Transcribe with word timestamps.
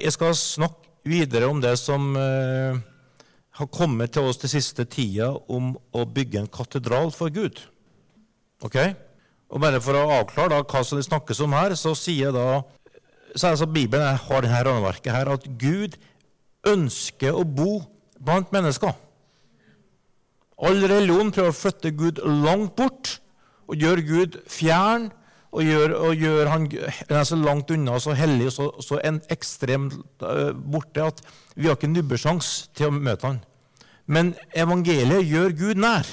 Jeg 0.00 0.14
skal 0.14 0.32
snakke 0.32 0.88
videre 1.04 1.50
om 1.52 1.58
det 1.60 1.74
som 1.76 2.14
eh, 2.16 2.78
har 3.58 3.68
kommet 3.68 4.14
til 4.14 4.24
oss 4.24 4.38
den 4.40 4.48
siste 4.48 4.86
tida 4.88 5.26
om 5.52 5.74
å 5.92 6.06
bygge 6.08 6.40
en 6.40 6.48
katedral 6.48 7.12
for 7.12 7.28
Gud. 7.28 7.60
Ok? 8.64 8.78
Og 9.52 9.60
bare 9.60 9.82
For 9.84 9.98
å 9.98 10.06
avklare 10.22 10.54
da, 10.54 10.62
hva 10.64 10.80
som 10.80 10.96
det 10.96 11.04
snakkes 11.04 11.42
om 11.44 11.52
her, 11.52 11.76
så 11.76 11.92
sier 11.98 12.32
da, 12.32 12.62
så 13.36 13.50
er 13.50 13.52
det 13.52 13.60
så 13.60 13.68
Bibelen 13.68 14.16
har 14.16 14.46
dette 14.46 14.64
rammeverket 14.64 15.12
her, 15.12 15.28
at 15.28 15.44
Gud 15.60 16.00
ønsker 16.64 17.36
å 17.36 17.44
bo 17.44 17.82
blant 18.16 18.48
mennesker. 18.54 18.96
All 20.62 20.86
religion 20.88 21.34
prøver 21.34 21.52
å 21.52 21.58
flytte 21.58 21.92
Gud 21.92 22.24
langt 22.24 22.78
bort 22.80 23.18
og 23.68 23.76
gjøre 23.76 24.08
Gud 24.08 24.40
fjern 24.48 25.10
og 25.52 25.68
gjør, 25.68 25.94
og 26.00 26.16
gjør 26.16 26.48
han 26.48 26.66
er 26.72 27.24
så 27.28 27.36
langt 27.36 27.70
unna, 27.74 27.98
så 28.00 28.14
hellig 28.16 28.48
og 28.48 28.54
så, 28.54 28.68
så 28.80 29.00
ekstremt 29.32 29.98
uh, 30.24 30.52
borte 30.56 31.04
at 31.04 31.20
vi 31.54 31.68
har 31.68 31.76
ikke 31.76 31.92
nubbesjans 31.92 32.70
til 32.76 32.88
å 32.88 32.94
møte 32.96 33.28
han. 33.28 33.42
Men 34.08 34.32
evangeliet 34.56 35.28
gjør 35.28 35.56
Gud 35.58 35.82
nær. 35.82 36.08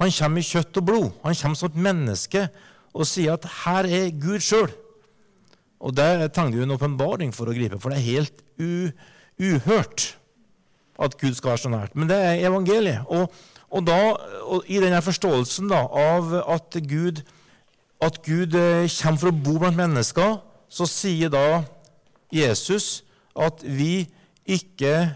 Han 0.00 0.14
kommer 0.14 0.40
i 0.40 0.46
kjøtt 0.46 0.78
og 0.80 0.86
blod. 0.86 1.08
Han 1.24 1.36
kommer 1.36 1.58
som 1.58 1.72
et 1.72 1.82
menneske 1.88 2.46
og 2.94 3.06
sier 3.06 3.34
at 3.34 3.44
'her 3.44 3.84
er 3.84 4.14
Gud 4.14 4.40
sjøl'. 4.40 4.72
Og 5.80 5.96
det 5.96 6.32
trenger 6.32 6.58
du 6.58 6.62
en 6.62 6.76
åpenbaring 6.76 7.34
for 7.34 7.48
å 7.48 7.56
gripe, 7.56 7.80
for 7.80 7.90
det 7.90 7.98
er 7.98 8.12
helt 8.20 8.42
uhørt 9.40 10.16
at 11.00 11.16
Gud 11.18 11.34
skal 11.34 11.54
være 11.54 11.62
så 11.62 11.72
nært. 11.72 11.96
Men 11.96 12.08
det 12.08 12.16
er 12.16 12.48
evangeliet. 12.48 13.06
Og, 13.08 13.32
og, 13.70 13.86
da, 13.86 14.00
og 14.44 14.68
i 14.68 14.80
denne 14.82 15.00
forståelsen 15.02 15.70
da, 15.72 15.86
av 15.88 16.34
at 16.44 16.76
Gud, 16.84 17.22
at 18.00 18.22
Gud 18.24 18.54
eh, 18.56 18.88
kommer 18.88 19.20
for 19.20 19.30
å 19.30 19.36
bo 19.36 19.58
blant 19.60 19.76
mennesker, 19.76 20.38
så 20.70 20.86
sier 20.88 21.32
da 21.32 21.62
Jesus 22.32 23.02
at 23.34 23.62
vi 23.64 24.06
ikke 24.46 25.10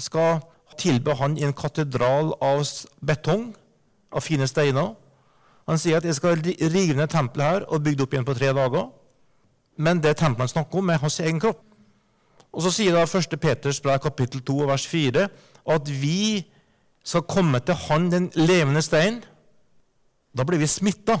skal 0.00 0.40
tilbe 0.80 1.14
han 1.18 1.36
i 1.38 1.44
en 1.46 1.56
katedral 1.56 2.34
av 2.42 2.64
betong, 3.04 3.50
av 4.10 4.24
fine 4.24 4.46
steiner. 4.48 4.94
Han 5.68 5.78
sier 5.78 6.00
at 6.00 6.06
jeg 6.06 6.18
skal 6.18 6.40
rive 6.42 6.96
ned 6.98 7.10
tempelet 7.12 7.46
her 7.46 7.66
og 7.68 7.84
bygge 7.84 8.00
det 8.00 8.06
opp 8.06 8.14
igjen 8.16 8.28
på 8.28 8.36
tre 8.38 8.52
dager. 8.56 8.88
Men 9.80 10.00
det 10.02 10.16
tempelet 10.18 10.48
han 10.48 10.54
snakker 10.54 10.80
om, 10.80 10.90
er 10.90 11.02
hans 11.02 11.20
egen 11.22 11.40
kropp. 11.42 11.60
Og 12.50 12.64
Så 12.64 12.72
sier 12.74 12.96
da 12.96 13.04
1. 13.06 13.36
Peters 13.38 13.78
brev 13.80 14.00
kapittel 14.02 14.42
2 14.42 14.66
vers 14.66 14.86
4 14.90 15.28
at 15.70 15.90
vi 16.02 16.42
skal 17.06 17.22
komme 17.22 17.60
til 17.62 17.74
Han 17.86 18.10
den 18.10 18.30
levende 18.34 18.82
stein. 18.82 19.20
Da 20.36 20.44
blir 20.44 20.58
vi 20.58 20.66
smitta, 20.66 21.20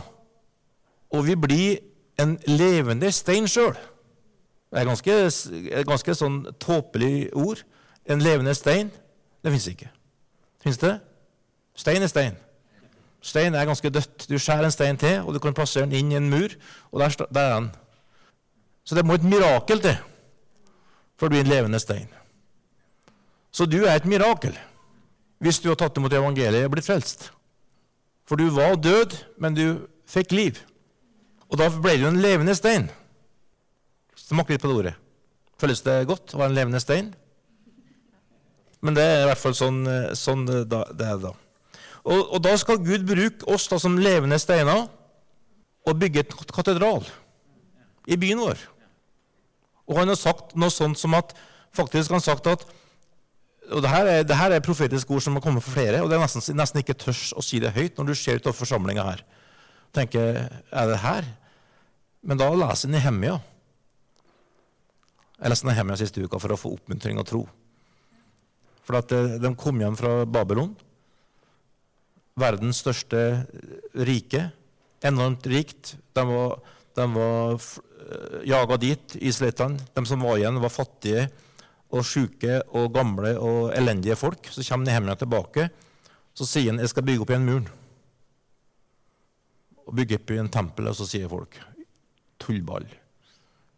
og 1.10 1.26
vi 1.26 1.36
blir 1.36 1.78
en 2.20 2.36
levende 2.46 3.10
stein 3.12 3.48
sjøl. 3.48 3.74
Det 4.70 4.80
er 4.80 4.86
ganske, 4.86 5.16
ganske 5.88 6.14
sånn 6.14 6.42
tåpelig 6.62 7.30
ord. 7.34 7.64
En 8.06 8.22
levende 8.22 8.54
stein. 8.54 8.92
Det 9.42 9.52
fins 9.54 9.66
ikke. 9.72 9.88
Fins 10.62 10.78
det? 10.78 10.94
Stein 11.74 12.04
er 12.04 12.12
stein. 12.12 12.36
Stein 13.20 13.54
er 13.54 13.66
ganske 13.66 13.90
dødt. 13.90 14.28
Du 14.30 14.38
skjærer 14.38 14.68
en 14.68 14.74
stein 14.74 15.00
til, 15.00 15.24
og 15.24 15.34
du 15.34 15.40
kan 15.42 15.56
plassere 15.56 15.88
den 15.88 15.98
inn 15.98 16.12
i 16.12 16.20
en 16.20 16.30
mur, 16.30 16.54
og 16.92 17.02
der, 17.02 17.26
der 17.34 17.40
er 17.40 17.58
den. 17.58 17.70
Så 18.84 18.94
det 18.94 19.04
må 19.06 19.18
et 19.18 19.26
mirakel 19.26 19.82
til 19.82 19.98
for 21.20 21.28
du 21.28 21.36
er 21.36 21.44
en 21.44 21.52
levende 21.52 21.78
stein. 21.78 22.08
Så 23.52 23.66
du 23.68 23.82
er 23.84 23.98
et 23.98 24.08
mirakel 24.08 24.56
hvis 25.40 25.60
du 25.60 25.70
har 25.70 25.76
tatt 25.80 25.96
imot 25.96 26.12
evangeliet 26.12 26.66
og 26.68 26.74
blitt 26.74 26.88
frelst. 26.88 27.30
For 28.28 28.36
du 28.36 28.50
var 28.52 28.76
død, 28.76 29.16
men 29.40 29.56
du 29.56 29.86
fikk 30.08 30.32
liv. 30.36 30.58
Og 31.50 31.58
da 31.58 31.66
ble 31.74 31.96
det 31.96 32.04
jo 32.04 32.12
en 32.12 32.22
levende 32.22 32.54
stein. 32.54 32.88
Smak 34.18 34.52
litt 34.52 34.62
på 34.62 34.70
det 34.70 34.78
ordet. 34.78 34.94
Føles 35.60 35.82
det 35.84 35.96
godt 36.08 36.34
å 36.34 36.40
være 36.40 36.52
en 36.52 36.58
levende 36.58 36.80
stein? 36.82 37.10
Men 38.80 38.96
det 38.96 39.04
er 39.04 39.24
i 39.24 39.28
hvert 39.28 39.42
fall 39.42 39.56
sånn, 39.56 39.80
sånn 40.16 40.46
det 40.48 41.06
er 41.06 41.18
da. 41.20 41.34
Og, 42.00 42.20
og, 42.20 42.38
da 42.40 42.54
skal 42.56 42.80
Gud 42.80 43.04
bruke 43.08 43.44
oss 43.52 43.66
da 43.68 43.76
som 43.80 43.98
levende 44.00 44.38
steiner 44.40 44.86
og 45.84 45.98
bygge 46.00 46.22
et 46.22 46.52
katedral 46.54 47.04
i 48.08 48.16
byen 48.20 48.40
vår. 48.40 48.62
Og 49.90 49.98
han 50.00 50.08
har 50.08 50.16
sagt 50.16 50.54
noe 50.56 50.72
sånt 50.72 51.00
som 51.00 51.16
at 51.18 51.34
faktisk 51.76 52.14
han 52.14 52.24
sagt 52.24 52.48
at 52.48 52.64
og 53.70 53.84
det 53.84 53.90
her, 53.92 54.08
er, 54.08 54.24
det 54.26 54.34
her 54.34 54.50
er 54.50 54.62
profetiske 54.64 55.12
ord 55.14 55.22
som 55.22 55.36
har 55.36 55.42
kommet 55.44 55.62
for 55.62 55.76
flere, 55.76 56.00
og 56.02 56.08
det 56.10 56.16
er 56.16 56.24
nesten, 56.24 56.42
nesten 56.58 56.80
ikke 56.80 56.96
tørs 56.98 57.28
å 57.38 57.42
si 57.44 57.60
det 57.62 57.70
høyt 57.76 58.00
når 58.00 58.08
du 58.08 58.16
ser 58.18 58.40
utover 58.40 58.56
forsamlinga 58.58 59.04
her. 59.06 59.20
tenker, 59.94 60.48
Er 60.72 60.88
det 60.90 60.98
her? 61.04 61.28
Men 62.26 62.40
da 62.40 62.50
leser 62.52 62.92
Nehemia. 62.92 63.38
Jeg 65.40 65.52
leste 65.52 65.68
Nehemia 65.68 65.96
siste 66.00 66.24
uka 66.24 66.40
for 66.42 66.52
å 66.52 66.60
få 66.60 66.74
oppmuntring 66.76 67.20
og 67.20 67.28
tro. 67.28 67.42
For 68.84 69.00
at 69.00 69.12
eh, 69.16 69.38
de 69.40 69.52
kom 69.58 69.80
hjem 69.80 69.96
fra 69.96 70.24
Babylon, 70.28 70.74
verdens 72.40 72.82
største 72.84 73.46
rike, 74.08 74.48
enormt 75.04 75.46
rikt. 75.48 75.94
De 76.16 76.24
var, 76.28 76.58
de 76.96 77.06
var 77.14 77.70
Eh, 78.10 78.40
jaga 78.48 78.76
dit, 78.76 79.16
israelittene. 79.20 79.78
De 79.94 80.04
som 80.06 80.22
var 80.24 80.38
igjen, 80.38 80.60
var 80.62 80.72
fattige 80.72 81.28
og 81.90 82.04
syke 82.06 82.60
og 82.76 82.92
gamle 82.94 83.34
og 83.38 83.74
elendige 83.76 84.16
folk. 84.18 84.48
Så 84.50 84.64
kommer 84.66 84.88
Nehemia 84.88 85.16
tilbake. 85.18 85.68
Så 86.34 86.46
sier 86.46 86.72
han 86.72 86.80
jeg 86.82 86.92
skal 86.92 87.06
bygge 87.06 87.24
opp 87.24 87.32
igjen 87.34 87.46
muren. 87.46 87.68
Og 89.86 89.96
bygge 89.98 90.20
opp 90.20 90.32
igjen 90.34 90.50
tempelet, 90.52 90.92
og 90.92 90.98
så 91.00 91.08
sier 91.08 91.30
folk 91.30 91.58
tullball. 92.40 92.88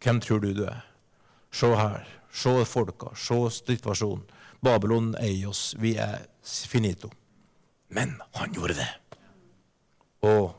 Hvem 0.03 0.19
tror 0.23 0.41
du 0.43 0.51
du 0.53 0.65
er? 0.67 0.81
Se 1.53 1.69
her. 1.77 2.07
Se 2.33 2.53
folka. 2.65 3.13
Se 3.15 3.37
situasjonen. 3.59 4.25
Babylon 4.63 5.13
eier 5.19 5.51
oss. 5.51 5.73
Vi 5.79 5.95
er 5.99 6.25
finito. 6.43 7.11
Men 7.93 8.15
han 8.33 8.53
gjorde 8.55 8.79
det. 8.79 8.89
Og 10.23 10.53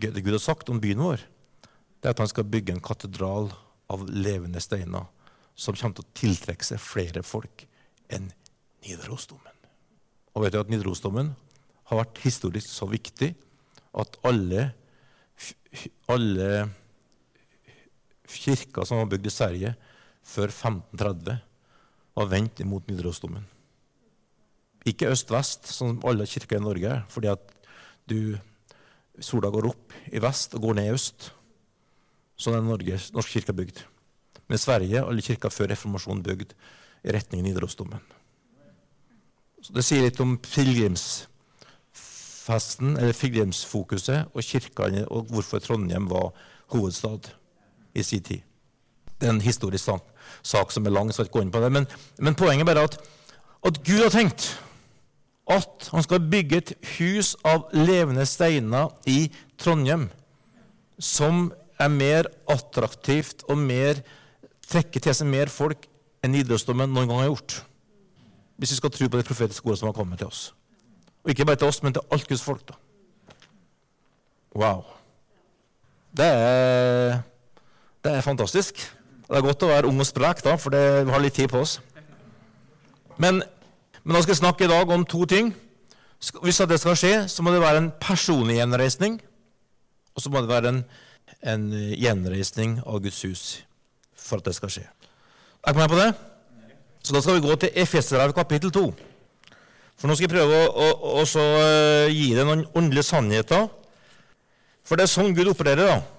det 0.00 0.24
Gud 0.24 0.34
har 0.34 0.42
sagt 0.42 0.70
om 0.72 0.80
byen 0.80 1.00
vår, 1.00 1.22
det 2.00 2.08
er 2.08 2.16
at 2.16 2.22
han 2.22 2.30
skal 2.30 2.48
bygge 2.48 2.74
en 2.74 2.84
katedral 2.84 3.50
av 3.92 4.02
levende 4.08 4.60
steiner 4.60 5.06
som 5.56 5.76
kommer 5.76 5.96
til 5.96 6.04
å 6.04 6.16
tiltrekke 6.20 6.66
seg 6.66 6.82
flere 6.82 7.22
folk 7.24 7.64
enn 8.12 8.28
Nidarosdomen. 8.84 9.54
Og 10.36 10.44
vet 10.44 10.54
du 10.54 10.60
at 10.60 10.70
Nidarosdomen 10.70 11.32
har 11.88 12.00
vært 12.02 12.20
historisk 12.24 12.68
så 12.70 12.88
viktig 12.90 13.32
at 13.96 14.18
alle, 14.26 14.68
alle 16.12 16.50
kirker 18.26 18.86
som 18.86 19.00
var 19.00 19.10
bygd 19.10 19.28
i 19.28 19.34
Sverige 19.34 19.74
før 20.26 20.50
1530, 20.50 21.38
var 22.16 22.32
vendt 22.32 22.64
mot 22.66 22.86
Nidarosdomen. 22.88 23.44
Ikke 24.86 25.10
øst-vest, 25.10 25.66
som 25.74 26.00
alle 26.06 26.26
kirker 26.26 26.56
i 26.58 26.62
Norge 26.62 26.88
er, 26.88 27.02
fordi 27.10 27.28
at 27.30 27.40
du, 28.08 28.38
sola 29.20 29.50
går 29.50 29.66
opp 29.70 29.92
i 30.12 30.18
vest 30.22 30.54
og 30.54 30.62
går 30.62 30.74
ned 30.78 30.86
i 30.90 30.94
øst. 30.94 31.32
Sånn 32.38 32.54
er 32.58 32.62
Norge, 32.64 32.98
norsk 33.16 33.30
kirke 33.36 33.52
bygd. 33.56 33.76
Men 34.46 34.54
i 34.58 34.62
Sverige, 34.62 35.02
alle 35.02 35.22
kirker 35.24 35.50
før 35.50 35.68
reformasjonen 35.72 36.26
bygd 36.26 36.50
i 37.06 37.12
retning 37.14 37.40
Nidarosdomen. 37.46 38.02
Det 39.66 39.82
sier 39.82 40.02
litt 40.04 40.20
om 40.22 40.38
pilegrimsfesten, 40.38 42.94
pilegrimsfokuset, 42.94 44.18
og 44.30 44.40
kirkene, 44.46 45.02
og 45.10 45.26
hvorfor 45.32 45.58
Trondheim 45.64 46.06
var 46.12 46.26
hovedstad 46.74 47.22
i 47.96 48.04
sin 48.04 48.22
tid. 48.24 48.44
Det 49.16 49.28
er 49.28 49.32
en 49.32 49.40
historisk 49.40 49.88
sak, 50.44 50.72
som 50.72 50.86
er 50.86 50.92
lang, 50.92 51.08
jeg 51.08 51.16
skal 51.16 51.28
ikke 51.28 51.38
gå 51.38 51.44
inn 51.46 51.54
på 51.54 51.62
det. 51.64 51.72
Men, 51.72 51.88
men 52.20 52.36
poenget 52.36 52.66
er 52.66 52.72
bare 52.74 52.86
at, 52.90 52.98
at 53.66 53.80
Gud 53.86 54.02
har 54.04 54.12
tenkt 54.12 54.50
at 55.46 55.88
han 55.92 56.02
skal 56.02 56.26
bygge 56.30 56.58
et 56.58 56.72
hus 56.96 57.34
av 57.46 57.68
levende 57.74 58.26
steiner 58.26 58.90
i 59.08 59.28
Trondheim 59.62 60.08
som 60.98 61.52
er 61.78 61.92
mer 61.92 62.28
attraktivt 62.50 63.44
og 63.50 63.60
mer, 63.60 64.00
trekker 64.66 65.02
til 65.02 65.14
seg 65.14 65.28
mer 65.30 65.52
folk 65.52 65.86
enn 66.24 66.34
idrettsdommen 66.34 66.90
noen 66.90 67.10
gang 67.10 67.22
har 67.22 67.30
gjort. 67.30 67.60
Hvis 68.56 68.72
vi 68.72 68.80
skal 68.80 68.92
tro 68.94 69.08
på 69.08 69.20
det 69.20 69.28
profetiske 69.28 69.68
ordet 69.68 69.82
som 69.82 69.90
har 69.90 69.96
kommet 69.96 70.18
til 70.18 70.30
oss. 70.30 70.48
Og 71.22 71.30
ikke 71.30 71.46
bare 71.46 71.60
til 71.60 71.68
oss, 71.68 71.82
men 71.84 71.94
til 71.94 72.06
alt 72.10 72.28
Guds 72.28 72.42
folk. 72.42 72.64
da. 72.66 72.74
Wow. 74.56 74.84
Det 76.16 76.26
er, 76.26 77.18
det 78.06 78.14
er 78.14 78.24
fantastisk. 78.24 78.80
Det 79.26 79.36
er 79.36 79.44
godt 79.44 79.66
å 79.66 79.70
være 79.72 79.90
ung 79.90 79.98
og 80.00 80.06
sprek, 80.06 80.42
da, 80.46 80.54
for 80.60 80.74
vi 80.74 81.12
har 81.12 81.22
litt 81.22 81.34
tid 81.36 81.50
på 81.50 81.60
oss. 81.64 81.80
Men, 83.18 83.42
men 84.04 84.14
da 84.14 84.22
skal 84.22 84.36
jeg 84.36 84.42
snakke 84.44 84.66
i 84.66 84.70
dag 84.70 84.92
om 84.94 85.04
to 85.08 85.26
ting. 85.26 85.50
Hvis 86.42 86.62
det 86.62 86.78
skal 86.80 86.96
skje, 86.96 87.14
så 87.28 87.42
må 87.42 87.52
det 87.52 87.64
være 87.64 87.82
en 87.82 87.90
personlig 88.00 88.60
gjenreisning. 88.60 89.18
Og 90.14 90.22
så 90.22 90.30
må 90.32 90.40
det 90.40 90.52
være 90.52 90.72
en 90.72 90.80
en 91.46 91.68
gjenreisning 91.72 92.78
av 92.86 93.02
Guds 93.04 93.20
hus 93.26 93.44
for 94.16 94.40
at 94.40 94.48
det 94.48 94.56
skal 94.56 94.72
skje. 94.72 94.86
Er 95.66 95.74
dere 95.74 95.82
med 95.82 95.92
på 95.92 96.00
det? 96.00 96.10
Så 97.06 97.14
da 97.14 97.22
skal 97.22 97.38
vi 97.38 97.46
gå 97.46 97.54
til 97.60 97.70
Efeserbrevet 97.82 98.34
kapittel 98.34 98.72
2. 98.74 98.86
For 99.96 100.08
nå 100.08 100.16
skal 100.16 100.26
jeg 100.26 100.34
prøve 100.34 100.56
å, 100.66 100.88
å, 100.90 101.22
å 101.22 101.24
uh, 101.24 102.10
gi 102.10 102.32
deg 102.34 102.44
noen 102.44 102.66
åndelige 102.76 103.06
sannheter. 103.06 103.68
For 104.86 104.98
det 104.98 105.06
er 105.06 105.12
sånn 105.12 105.34
Gud 105.36 105.52
opererer. 105.52 105.94
da. 105.94 106.15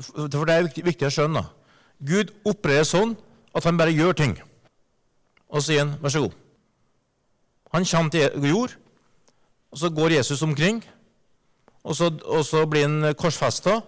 For 0.00 0.28
det 0.28 0.54
er 0.54 0.66
viktig, 0.66 0.84
viktig 0.84 1.08
å 1.08 1.12
skjønne. 1.12 1.42
Gud 2.04 2.32
opererer 2.44 2.84
sånn 2.84 3.14
at 3.56 3.64
han 3.64 3.78
bare 3.80 3.94
gjør 3.94 4.16
ting. 4.16 4.34
Og 5.48 5.62
så 5.62 5.72
sier 5.72 5.84
han, 5.84 5.96
'Vær 6.00 6.12
så 6.12 6.20
god'. 6.26 6.36
Han 7.72 7.84
kommer 7.84 8.10
til 8.10 8.48
jord, 8.48 8.76
og 9.72 9.78
så 9.78 9.90
går 9.90 10.16
Jesus 10.16 10.42
omkring. 10.42 10.84
Og 11.84 11.96
så, 11.96 12.10
og 12.24 12.44
så 12.44 12.66
blir 12.66 12.82
han 12.88 13.14
korsfesta, 13.14 13.80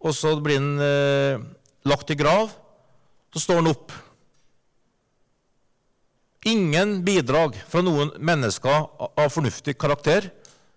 og 0.00 0.14
så 0.14 0.40
blir 0.40 0.58
han 0.58 0.80
eh, 0.80 1.40
lagt 1.84 2.10
i 2.10 2.14
grav. 2.14 2.50
Så 3.32 3.40
står 3.40 3.60
han 3.60 3.70
opp. 3.70 3.92
Ingen 6.46 7.04
bidrag 7.04 7.54
fra 7.68 7.82
noen 7.84 8.10
mennesker 8.18 8.86
av 8.98 9.28
fornuftig 9.30 9.76
karakter. 9.78 10.30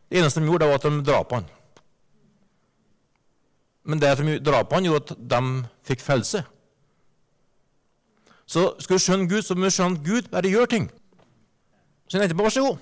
Det 0.09 0.19
eneste 0.19 0.43
de 0.43 0.51
gjorde, 0.51 0.67
var 0.67 0.75
at 0.75 0.87
de 0.87 1.03
drap 1.07 1.31
han. 1.33 1.47
Men 3.83 3.99
det 3.99 4.13
som 4.17 4.29
drap 4.45 4.73
han, 4.73 4.87
gjorde 4.87 5.15
at 5.15 5.23
de 5.33 5.41
fikk 5.87 6.03
frelse. 6.03 6.43
Så 8.47 8.69
skal 8.83 8.99
du 8.99 9.03
skjønne 9.03 9.29
Gud, 9.29 9.41
så 9.43 9.55
må 9.55 9.67
du 9.67 9.75
skjønne 9.75 9.99
at 9.99 10.07
Gud 10.07 10.29
bare 10.31 10.51
gjør 10.51 10.69
ting. 10.71 10.89
Så 12.07 12.17
han 12.17 12.25
etterpå, 12.25 12.45
vær 12.45 12.53
så 12.53 12.65
god. 12.67 12.81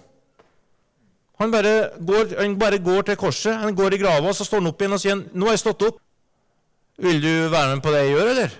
Han 1.41 1.53
bare, 1.53 1.73
går, 2.05 2.35
han 2.37 2.57
bare 2.59 2.77
går 2.77 3.07
til 3.07 3.17
korset, 3.17 3.55
han 3.57 3.75
går 3.75 3.95
i 3.95 4.01
grava, 4.01 4.33
så 4.33 4.45
står 4.45 4.61
han 4.61 4.69
opp 4.69 4.81
igjen 4.81 4.93
og 4.93 5.01
sier 5.01 5.21
nå 5.21 5.47
har 5.47 5.55
jeg 5.55 5.63
stått 5.63 5.87
opp. 5.87 6.01
Vil 7.01 7.21
du 7.23 7.31
være 7.49 7.71
med 7.71 7.81
på 7.81 7.93
det 7.93 8.03
jeg 8.03 8.13
gjør, 8.13 8.29
eller? 8.35 8.57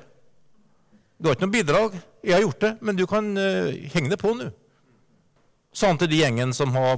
Du 1.22 1.30
har 1.30 1.38
ikke 1.38 1.46
noe 1.46 1.54
bidrag. 1.54 1.98
Jeg 2.26 2.34
har 2.34 2.42
gjort 2.42 2.64
det, 2.64 2.72
men 2.82 2.98
du 2.98 3.04
kan 3.10 3.28
uh, 3.38 3.70
henge 3.94 4.10
det 4.10 4.18
på 4.22 4.34
nå. 4.34 4.50
Sa 5.78 5.92
han 5.92 6.00
til 6.02 6.10
de 6.10 6.24
gjengen 6.24 6.56
som 6.58 6.74
har 6.74 6.98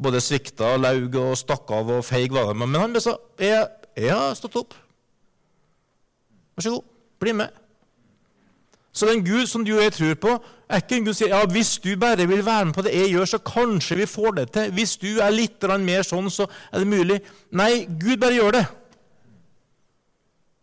både 0.00 0.22
svikta, 0.22 0.76
laug 0.78 1.16
og 1.18 1.34
stakk 1.38 1.72
av 1.74 1.90
og 1.96 2.06
feig 2.06 2.30
var 2.32 2.52
det. 2.52 2.60
Men 2.62 2.78
han 2.80 2.94
sa 3.02 3.16
jeg, 3.40 3.66
har 4.08 4.34
stått 4.34 4.56
opp. 4.56 4.74
Vær 6.56 6.64
så 6.64 6.70
god, 6.70 6.86
bli 7.20 7.32
med. 7.36 7.60
Så 8.92 9.06
den 9.06 9.24
Gud 9.24 9.46
som 9.46 9.64
du 9.64 9.76
og 9.76 9.82
jeg 9.82 9.92
tror 9.92 10.14
på, 10.14 10.32
er 10.68 10.82
ikke 10.82 10.96
en 10.96 11.04
Gud 11.06 11.14
som 11.14 11.24
sier 11.24 11.34
ja, 11.34 11.44
hvis 11.46 11.76
du 11.82 11.92
bare 12.00 12.26
vil 12.28 12.42
være 12.46 12.64
med 12.64 12.74
på 12.74 12.82
det 12.82 12.94
jeg 12.94 13.12
gjør, 13.12 13.24
så 13.24 13.38
kanskje 13.38 14.00
vi 14.00 14.06
får 14.06 14.30
det 14.38 14.46
til. 14.54 14.72
Hvis 14.74 14.96
du 14.96 15.08
er 15.22 15.30
litt 15.34 15.62
mer 15.82 16.02
sånn, 16.06 16.30
så 16.30 16.46
er 16.72 16.82
det 16.82 16.88
mulig. 16.90 17.20
Nei, 17.50 17.86
Gud 17.86 18.16
bare 18.22 18.34
gjør 18.34 18.56
det. 18.58 18.64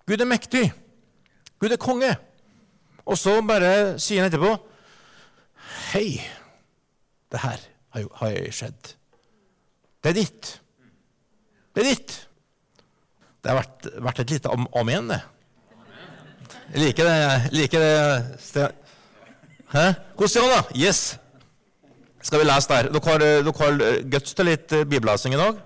Gud 0.07 0.21
er 0.21 0.29
mektig. 0.29 0.65
Gud 1.59 1.71
er 1.71 1.81
konge. 1.81 2.13
Og 3.07 3.17
så 3.17 3.39
bare 3.41 3.99
sier 3.99 4.23
han 4.23 4.31
etterpå 4.31 4.57
Hei, 5.93 6.19
det 7.31 7.39
her 7.39 7.59
har 7.93 8.31
jo 8.33 8.51
skjedd. 8.51 8.93
Det 10.03 10.11
er 10.11 10.17
ditt. 10.17 10.49
Det 11.75 11.83
er 11.83 11.89
ditt. 11.95 12.26
Det 13.47 13.53
har 13.53 13.61
vært, 13.61 13.85
vært 14.03 14.17
et 14.19 14.31
lite 14.33 14.51
amen, 14.51 15.05
det. 15.07 15.21
Jeg 16.73 16.81
liker 16.81 17.05
det. 17.07 17.51
liker 17.55 17.79
det. 17.79 18.63
Hæ? 19.71 19.83
Hvordan 20.19 20.49
da? 20.51 20.57
Yes. 20.75 21.15
Skal 22.19 22.41
vi 22.41 22.47
lese 22.49 22.67
der? 22.67 22.89
Dere 22.91 23.05
har, 23.05 23.23
dere 23.23 23.53
har 23.61 23.77
guts 24.11 24.35
til 24.35 24.49
litt 24.49 24.75
eh, 24.75 24.83
bibellesing 24.83 25.37
i 25.37 25.39
dag. 25.39 25.61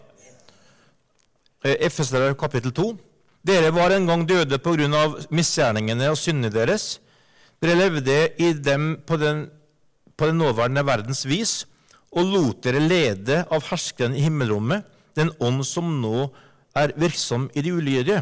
Eh, 1.65 2.35
kapittel 2.37 2.69
2. 2.69 2.85
Dere 3.49 3.73
var 3.73 3.95
en 3.95 4.05
gang 4.11 4.27
døde 4.29 4.61
på 4.61 4.75
grunn 4.77 4.99
av 4.99 5.17
misgjerningene 5.33 6.11
og 6.13 6.21
syndene 6.21 6.53
deres. 6.53 6.99
Dere 7.65 7.79
levde 7.79 8.19
i 8.37 8.51
dem 8.53 8.99
på 9.09 9.17
den, 9.17 9.47
på 10.13 10.29
den 10.29 10.37
nåværende 10.37 10.85
verdens 10.85 11.25
vis 11.25 11.63
og 12.13 12.29
lot 12.29 12.61
dere 12.61 12.85
lede 12.85 13.41
av 13.49 13.65
herskeren 13.71 14.13
i 14.13 14.21
himmelrommet, 14.21 14.85
den 15.17 15.33
ånd 15.41 15.65
som 15.65 15.95
nå 15.97 16.27
er 16.29 16.47
virksom 16.73 17.49
i 17.53 17.61
de 17.61 17.73
ulydige. 17.73 18.21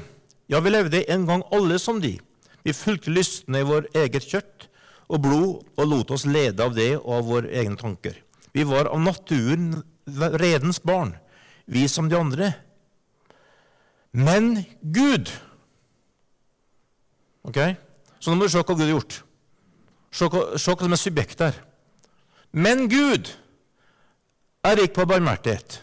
Ja, 0.50 0.60
vi 0.60 0.70
levde 0.70 1.04
en 1.12 1.26
gang 1.26 1.44
alle 1.54 1.80
som 1.80 2.02
de. 2.02 2.18
Vi 2.64 2.74
fulgte 2.74 3.14
lystne 3.14 3.62
i 3.62 3.68
vår 3.68 3.90
eget 3.96 4.26
kjøtt 4.26 4.68
og 5.10 5.22
blod 5.22 5.52
og 5.78 5.88
lot 5.88 6.12
oss 6.12 6.26
lede 6.26 6.64
av 6.64 6.76
det 6.76 6.96
og 6.98 7.14
av 7.20 7.30
våre 7.30 7.54
egne 7.62 7.78
tanker. 7.78 8.18
Vi 8.54 8.66
var 8.66 8.90
av 8.90 9.02
naturen 9.02 9.84
redens 10.42 10.82
barn, 10.82 11.14
vi 11.66 11.88
som 11.88 12.10
de 12.10 12.18
andre. 12.18 12.54
Men 14.12 14.66
Gud 14.82 15.30
Ok? 17.50 17.58
Så 18.20 18.30
nå 18.30 18.36
må 18.36 18.46
du 18.46 18.52
se 18.52 18.60
hva 18.60 18.76
Gud 18.76 18.84
har 18.84 18.92
gjort. 18.92 19.16
Se, 20.12 20.28
se 20.28 20.74
hva 20.74 20.86
som 20.86 20.94
er 20.94 21.00
subjektet 21.00 21.46
her. 21.48 21.60
Men 22.52 22.84
Gud 22.92 23.32
er 24.68 24.76
rik 24.78 24.94
på 24.94 25.06
barmhjertighet. 25.08 25.80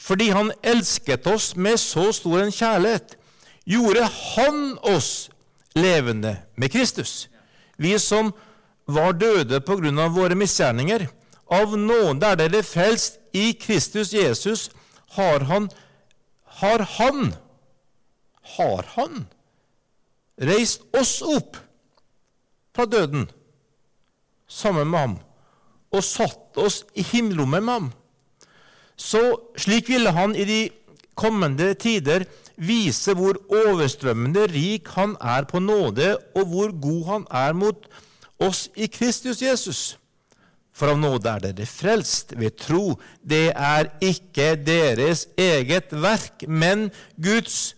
Fordi 0.00 0.30
Han 0.32 0.52
elsket 0.62 1.26
oss 1.28 1.52
med 1.56 1.80
så 1.80 2.08
stor 2.16 2.40
en 2.40 2.54
kjærlighet, 2.54 3.16
gjorde 3.68 4.06
Han 4.06 4.78
oss 4.82 5.28
levende 5.76 6.38
med 6.56 6.72
Kristus. 6.72 7.28
Vi 7.76 7.98
som 7.98 8.32
var 8.88 9.12
døde 9.12 9.60
på 9.60 9.76
grunn 9.76 9.98
av 10.00 10.16
våre 10.16 10.36
misgjerninger. 10.38 11.06
Av 11.50 11.76
nåde 11.78 12.26
er 12.26 12.38
dere 12.38 12.62
frelst 12.66 13.18
i 13.36 13.52
Kristus 13.58 14.12
Jesus. 14.14 14.70
Har 15.16 15.46
han 15.50 15.70
Har 16.60 16.78
han 16.96 17.34
Har 18.56 18.84
han 18.96 19.26
reist 20.40 20.82
oss 20.96 21.20
opp 21.22 21.56
fra 22.74 22.86
døden 22.86 23.28
sammen 24.48 24.88
med 24.88 25.00
ham 25.00 25.16
og 25.92 26.04
satt 26.06 26.56
oss 26.58 26.84
i 26.94 27.02
himmelrommet 27.02 27.62
med 27.62 27.74
ham? 27.74 27.90
Så 29.00 29.22
slik 29.56 29.88
ville 29.88 30.12
han 30.12 30.34
i 30.36 30.44
de 30.44 30.60
kommende 31.16 31.72
tider 31.80 32.26
vise 32.60 33.14
hvor 33.16 33.38
overstrømmende 33.48 34.44
rik 34.52 34.90
han 34.96 35.16
er 35.20 35.46
på 35.48 35.62
nåde, 35.64 36.12
og 36.36 36.44
hvor 36.52 36.74
god 36.80 37.02
han 37.08 37.26
er 37.30 37.56
mot 37.56 37.88
oss 38.40 38.68
i 38.76 38.88
Kristus 38.92 39.40
Jesus. 39.42 39.80
For 40.76 40.92
av 40.92 41.00
nåde 41.00 41.28
er 41.28 41.42
dere 41.44 41.66
frelst 41.68 42.32
ved 42.40 42.56
tro. 42.60 42.94
Det 43.20 43.50
er 43.50 43.90
ikke 44.04 44.54
deres 44.64 45.26
eget 45.36 45.92
verk, 45.92 46.46
men 46.48 46.88
Guds 47.20 47.74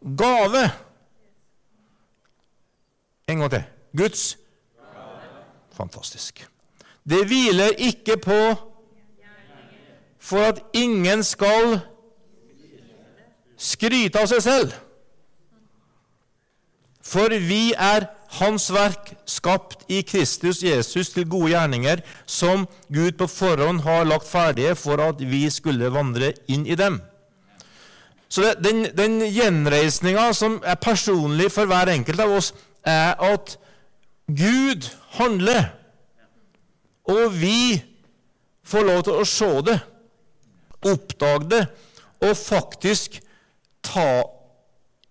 gave. 0.00 0.66
En 3.28 3.40
gang 3.42 3.50
til. 3.50 3.64
Guds 3.96 4.36
Fantastisk. 5.76 6.46
Det 7.06 7.22
hviler 7.26 7.76
ikke 7.78 8.16
på 8.18 8.40
for 10.26 10.42
at 10.42 10.58
ingen 10.74 11.22
skal 11.22 11.78
skryte 13.56 14.18
av 14.18 14.26
seg 14.30 14.42
selv. 14.42 14.74
For 17.06 17.30
vi 17.30 17.70
er 17.72 18.08
Hans 18.36 18.66
verk, 18.74 19.12
skapt 19.30 19.86
i 19.88 20.00
Kristus 20.04 20.58
Jesus 20.66 21.12
til 21.14 21.28
gode 21.30 21.52
gjerninger, 21.52 22.02
som 22.26 22.66
Gud 22.92 23.14
på 23.20 23.28
forhånd 23.30 23.84
har 23.86 24.04
lagt 24.04 24.26
ferdige 24.28 24.74
for 24.76 25.00
at 25.00 25.22
vi 25.22 25.46
skulle 25.50 25.92
vandre 25.94 26.32
inn 26.50 26.66
i 26.66 26.74
dem. 26.76 26.98
Så 28.28 28.42
det, 28.42 28.56
Den, 28.64 28.82
den 28.98 29.20
gjenreisninga 29.30 30.32
som 30.34 30.58
er 30.66 30.74
personlig 30.74 31.52
for 31.54 31.70
hver 31.70 31.88
enkelt 31.94 32.20
av 32.20 32.34
oss, 32.34 32.52
er 32.84 33.14
at 33.22 33.56
Gud 34.26 34.90
handler, 35.16 35.70
og 37.06 37.34
vi 37.40 37.82
får 38.66 38.86
lov 38.86 39.04
til 39.06 39.20
å 39.20 39.28
se 39.28 39.50
det 39.66 39.78
oppdage 40.86 41.50
det 41.50 41.62
og 42.24 42.36
faktisk 42.38 43.20
ta 43.84 44.22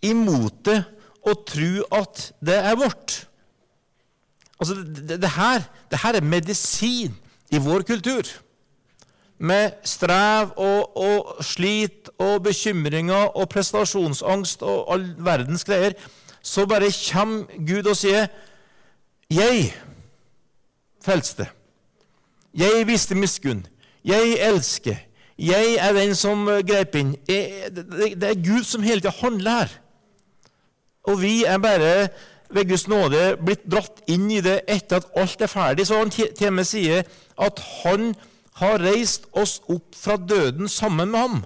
imot 0.06 0.66
det 0.68 0.82
og 1.26 1.46
tro 1.50 1.72
at 1.98 2.26
det 2.46 2.56
er 2.56 2.76
vårt. 2.78 3.16
Altså, 4.60 4.76
det, 4.76 5.22
det, 5.22 5.30
her, 5.36 5.64
det 5.92 6.00
her 6.04 6.18
er 6.20 6.26
medisin 6.26 7.16
i 7.52 7.62
vår 7.62 7.86
kultur. 7.88 8.30
Med 9.38 9.72
strev 9.84 10.54
og, 10.56 10.98
og, 10.98 11.44
slit 11.44 12.10
og 12.20 12.44
bekymringer 12.44 13.34
og 13.36 13.50
prestasjonsangst 13.52 14.64
og 14.64 14.86
all 14.94 15.10
verdens 15.18 15.66
greier, 15.68 15.98
så 16.46 16.66
bare 16.70 16.94
kommer 17.12 17.66
Gud 17.68 17.90
og 17.90 17.98
sier 17.98 18.28
'Jeg 19.30 19.74
frelste'. 21.06 21.50
'Jeg 22.56 22.88
viste 22.88 23.16
miskunn'. 23.16 23.68
'Jeg 24.06 24.38
elsker'. 24.40 24.98
Jeg 25.40 25.76
er 25.80 25.94
den 25.94 26.16
som 26.16 26.48
eh, 26.48 26.64
grep 26.64 26.96
inn. 26.96 27.16
Det 27.28 28.24
er 28.24 28.48
Gud 28.48 28.64
som 28.64 28.82
hele 28.82 29.02
tida 29.02 29.12
handler 29.20 29.52
her. 29.52 29.74
Og 31.04 31.22
vi 31.22 31.44
er 31.44 31.58
bare 31.58 32.08
ved 32.50 32.70
Guds 32.70 32.88
nåde 32.88 33.36
blitt 33.46 33.66
dratt 33.72 34.00
inn 34.08 34.30
i 34.32 34.42
det 34.42 34.62
etter 34.68 35.02
at 35.02 35.12
alt 35.20 35.42
er 35.42 35.52
ferdig. 35.52 35.88
Så 35.88 36.00
han 36.00 36.10
til 36.10 36.48
og 36.48 36.54
med 36.54 36.68
sier 36.70 37.04
at 37.42 37.60
han 37.84 38.16
har 38.62 38.80
reist 38.80 39.28
oss 39.34 39.60
opp 39.68 39.96
fra 40.00 40.16
døden 40.16 40.70
sammen 40.72 41.12
med 41.12 41.20
ham 41.20 41.44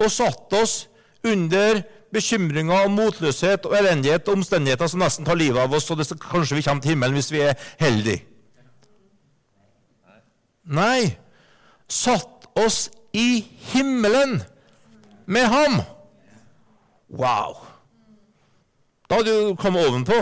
og 0.00 0.12
satt 0.12 0.52
oss 0.56 0.74
under 1.24 1.82
bekymringer 2.12 2.84
og 2.84 2.90
motløshet 2.92 3.66
og 3.68 3.76
elendighet 3.78 4.28
og 4.28 4.40
omstendigheter 4.40 4.90
som 4.90 5.00
nesten 5.00 5.28
tar 5.28 5.38
livet 5.38 5.60
av 5.62 5.72
oss, 5.76 5.88
og 5.92 6.00
det, 6.00 6.08
kanskje 6.20 6.58
vi 6.58 6.64
kommer 6.66 6.82
til 6.82 6.94
himmelen 6.94 7.16
hvis 7.16 7.32
vi 7.32 7.44
er 7.44 7.54
heldige. 7.80 8.24
Nei, 10.64 11.16
satt 11.88 12.46
oss 12.58 12.90
i 13.12 13.40
himmelen 13.72 14.42
med 15.26 15.46
ham. 15.46 15.80
Wow! 17.08 17.56
Da 19.10 19.18
hadde 19.18 19.34
du 19.34 19.56
kommet 19.58 19.86
ovenpå. 19.86 20.20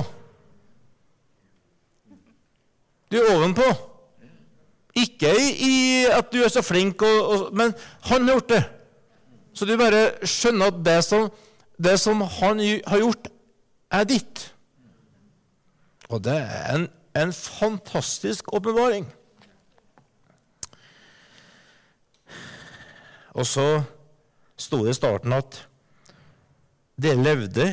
Du 3.12 3.16
er 3.16 3.34
ovenpå. 3.36 3.66
Ikke 4.96 5.34
i, 5.60 6.04
at 6.10 6.32
du 6.32 6.40
er 6.42 6.48
så 6.48 6.62
flink, 6.64 7.02
og, 7.02 7.28
og, 7.28 7.42
men 7.56 7.74
han 8.08 8.24
har 8.24 8.38
gjort 8.38 8.48
det. 8.48 8.62
Så 9.54 9.66
du 9.66 9.76
bare 9.78 10.26
skjønner 10.26 10.72
at 10.72 10.80
det 10.86 10.98
som, 11.04 11.28
det 11.78 11.98
som 12.00 12.20
han 12.20 12.62
har 12.86 13.02
gjort, 13.02 13.28
er 13.92 14.04
ditt. 14.08 14.42
Og 16.08 16.24
det 16.24 16.36
er 16.40 16.74
en, 16.74 16.88
en 17.16 17.32
fantastisk 17.32 18.52
åpenbaring. 18.52 19.06
Og 23.38 23.46
så 23.46 23.66
sto 24.58 24.82
det 24.82 24.96
i 24.96 24.98
starten 24.98 25.34
at 25.36 25.60
dere 26.98 27.22
levde 27.22 27.68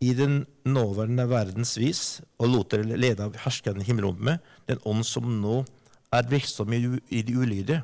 i 0.00 0.14
den 0.16 0.40
nåværende 0.64 1.26
verdens 1.28 1.74
vis 1.76 2.02
og 2.38 2.52
lot 2.52 2.72
dere 2.72 2.96
lede 2.96 3.26
av 3.26 3.36
herskende 3.42 3.84
himmelrommet, 3.84 4.40
den 4.70 4.80
ånd 4.88 5.04
som 5.04 5.26
nå 5.42 5.60
er 6.14 6.28
virksom 6.30 6.72
i, 6.72 6.80
i 7.12 7.22
de 7.26 7.36
ulydige. 7.36 7.82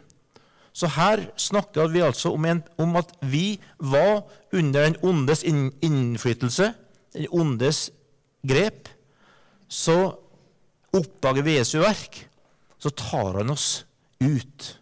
Så 0.74 0.88
her 0.90 1.26
snakker 1.38 1.90
vi 1.92 2.02
altså 2.02 2.32
om, 2.34 2.46
en, 2.48 2.62
om, 2.82 2.96
at 2.98 3.12
vi 3.22 3.60
var 3.78 4.24
under 4.54 4.88
den 4.88 4.96
ondes 5.06 5.44
innflytelse, 5.46 6.72
den 7.14 7.28
ondes 7.30 7.90
grep. 8.46 8.88
Så 9.68 10.16
oppdager 10.94 11.46
vi 11.46 11.58
Jesu 11.58 11.78
verk, 11.82 12.24
så 12.78 12.90
tar 12.90 13.38
han 13.38 13.54
oss 13.54 13.84
ut. 14.22 14.72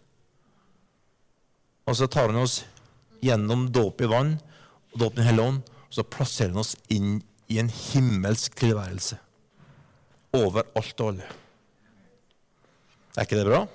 Og 1.83 1.97
så 1.99 2.07
tar 2.07 2.31
han 2.31 2.39
oss 2.39 2.61
gjennom 3.23 3.67
dåp 3.73 4.01
i 4.03 4.09
vann 4.11 4.35
og 4.93 4.99
dåp 5.01 5.19
i 5.19 5.27
Hellige 5.27 5.47
Ånd, 5.51 5.61
og 5.63 5.95
så 5.97 6.05
plasserer 6.07 6.53
han 6.53 6.63
oss 6.63 6.75
inn 6.93 7.17
i 7.51 7.59
en 7.61 7.69
himmelsk 7.71 8.55
tilværelse. 8.59 9.19
Over 10.33 10.65
alt 10.79 11.03
og 11.03 11.13
alle. 11.13 11.27
Er 13.13 13.27
ikke 13.27 13.37
det 13.37 13.49
bra? 13.49 13.65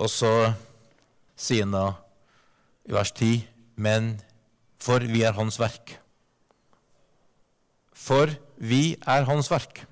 Og 0.00 0.10
så 0.12 0.32
sier 1.40 1.64
han 1.64 1.76
da 1.76 1.86
i 2.88 2.92
vers 2.92 3.12
10.: 3.12 3.46
Men 3.76 4.18
for 4.80 5.04
vi 5.04 5.22
er 5.24 5.36
Hans 5.36 5.58
verk. 5.60 5.94
For 7.96 8.32
vi 8.56 8.96
er 9.06 9.28
Hans 9.28 9.50
verk. 9.52 9.84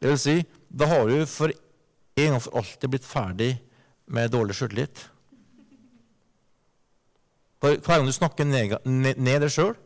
Det 0.00 0.10
vil 0.10 0.20
si, 0.20 0.36
da 0.68 0.88
har 0.90 1.06
du 1.08 1.24
for 1.28 1.52
en 1.52 2.34
gang 2.34 2.42
for 2.42 2.58
alltid 2.58 2.90
blitt 2.90 3.08
ferdig 3.08 3.52
med 4.12 4.32
dårlig 4.32 4.56
sjøltillit. 4.58 5.06
Hver 7.62 7.78
gang 7.86 8.08
du 8.08 8.12
snakker 8.12 8.44
ned, 8.44 8.74
deg 9.22 9.50
sjøl, 9.54 9.76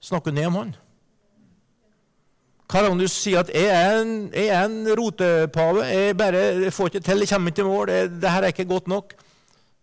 snakker 0.00 0.32
du 0.32 0.38
ned 0.38 0.48
om 0.48 0.58
han. 0.62 0.70
Hver 2.72 2.86
gang 2.86 2.96
du 2.96 3.04
sier 3.04 3.42
at 3.42 3.50
'jeg 3.52 3.68
er 3.68 4.00
en, 4.00 4.30
jeg 4.32 4.48
er 4.48 4.64
en 4.64 4.88
rotepave, 4.96 5.84
jeg 5.84 6.16
bare 6.16 6.70
får 6.70 6.88
ikke 6.88 7.00
til, 7.00 7.18
jeg 7.18 7.28
kommer 7.28 7.50
ikke 7.50 7.56
til 7.56 7.64
mål', 7.64 7.86
det, 7.86 8.10
'det 8.22 8.30
her 8.30 8.42
er 8.42 8.46
ikke 8.46 8.64
godt 8.64 8.88
nok', 8.88 9.12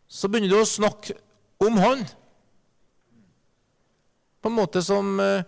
så 0.08 0.28
begynner 0.28 0.50
du 0.50 0.58
å 0.58 0.66
snakke 0.66 1.14
om 1.60 1.78
han 1.78 2.08
på 4.42 4.50
en 4.50 4.56
måte 4.56 4.82
som 4.82 5.20
uh, 5.20 5.44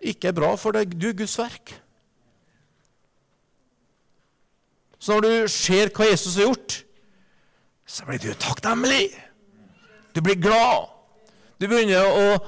ikke 0.00 0.28
er 0.28 0.36
bra 0.36 0.54
for 0.54 0.76
deg. 0.76 0.94
Du 1.00 1.08
er 1.08 1.18
Guds 1.18 1.38
verk. 1.38 1.80
Så 4.98 5.12
når 5.12 5.20
du 5.20 5.48
ser 5.48 5.90
hva 5.90 6.06
Jesus 6.10 6.36
har 6.36 6.46
gjort, 6.46 6.84
så 7.86 8.04
blir 8.06 8.18
du 8.22 8.34
takknemlig. 8.38 9.23
Du 10.14 10.22
blir 10.22 10.38
glad. 10.38 10.90
Du 11.58 11.66
begynner 11.70 12.06
å, 12.06 12.38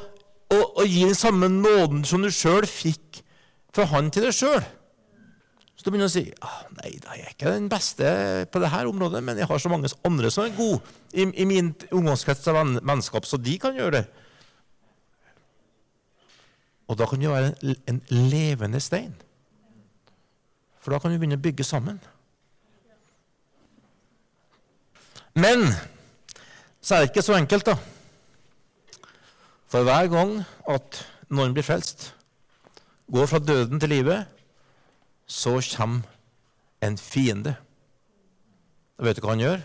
å, 0.55 0.59
å 0.83 0.87
gi 0.87 1.05
den 1.07 1.19
samme 1.19 1.49
nåden 1.51 2.05
som 2.07 2.23
du 2.23 2.31
sjøl 2.33 2.67
fikk 2.71 3.23
fra 3.75 3.89
han 3.91 4.11
til 4.15 4.29
deg 4.29 4.37
sjøl. 4.37 4.63
Så 5.77 5.85
du 5.85 5.91
begynner 5.93 6.09
å 6.09 6.15
si 6.15 6.25
ah, 6.41 6.63
nei, 6.79 6.95
da 7.03 7.13
er 7.13 7.25
jeg 7.25 7.35
ikke 7.35 7.53
den 7.53 7.69
beste 7.71 8.13
på 8.53 8.63
dette 8.63 8.85
området, 8.89 9.21
men 9.25 9.39
jeg 9.41 9.49
har 9.51 9.61
så 9.63 9.71
mange 9.73 9.91
andre 10.09 10.31
som 10.33 10.47
er 10.47 10.55
gode 10.57 10.81
i, 11.13 11.27
i 11.27 11.49
min 11.49 11.75
omgangskrets 11.91 12.49
av 12.53 12.63
vennskap, 12.81 13.29
så 13.29 13.39
de 13.41 13.59
kan 13.61 13.77
gjøre 13.77 14.01
det. 14.01 14.07
Og 16.87 16.99
da 16.99 17.09
kan 17.11 17.21
du 17.21 17.29
være 17.29 17.53
en, 17.61 17.77
en 17.91 18.03
levende 18.31 18.81
stein. 18.81 19.15
For 20.81 20.95
da 20.95 21.01
kan 21.03 21.11
vi 21.11 21.19
begynne 21.19 21.39
å 21.39 21.43
bygge 21.43 21.67
sammen. 21.67 21.99
Men 25.35 25.67
så 26.87 26.95
er 26.95 27.03
det 27.03 27.11
ikke 27.11 27.23
så 27.27 27.35
enkelt, 27.35 27.67
da. 27.67 27.75
For 29.67 29.83
hver 29.83 30.07
gang 30.13 30.37
at 30.71 31.01
noen 31.35 31.55
blir 31.57 31.67
frelst, 31.67 32.13
går 33.11 33.27
fra 33.27 33.41
døden 33.43 33.83
til 33.83 33.91
livet, 33.91 34.29
så 35.27 35.57
kommer 35.75 36.07
en 36.87 36.99
fiende. 36.99 37.57
Og 38.99 39.09
vet 39.09 39.19
du 39.19 39.25
hva 39.25 39.35
han 39.35 39.43
gjør? 39.43 39.65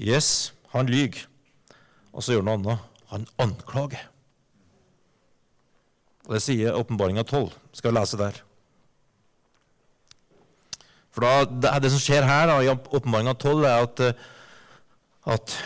Yes, 0.00 0.54
han 0.72 0.88
lyver. 0.88 1.26
Og 2.16 2.24
så 2.24 2.32
gjør 2.32 2.46
han 2.46 2.64
noe 2.64 2.78
annet. 2.78 2.86
Han 3.10 3.26
anklager. 3.42 4.06
Og 6.28 6.38
Det 6.38 6.46
sier 6.46 6.78
åpenbaringa 6.78 7.26
12. 7.26 7.52
Skal 7.76 7.92
vi 7.92 7.98
lese 7.98 8.16
der. 8.16 8.40
For 11.14 11.26
da, 11.26 11.44
det, 11.44 11.74
det, 11.84 11.90
som 11.92 12.02
skjer 12.02 12.26
her 12.26 12.50
da, 12.50 12.60
i 12.62 12.70
oppmaringa 12.70 13.34
12, 13.34 13.64
er 13.66 13.86
at, 13.86 14.02
at 15.36 15.56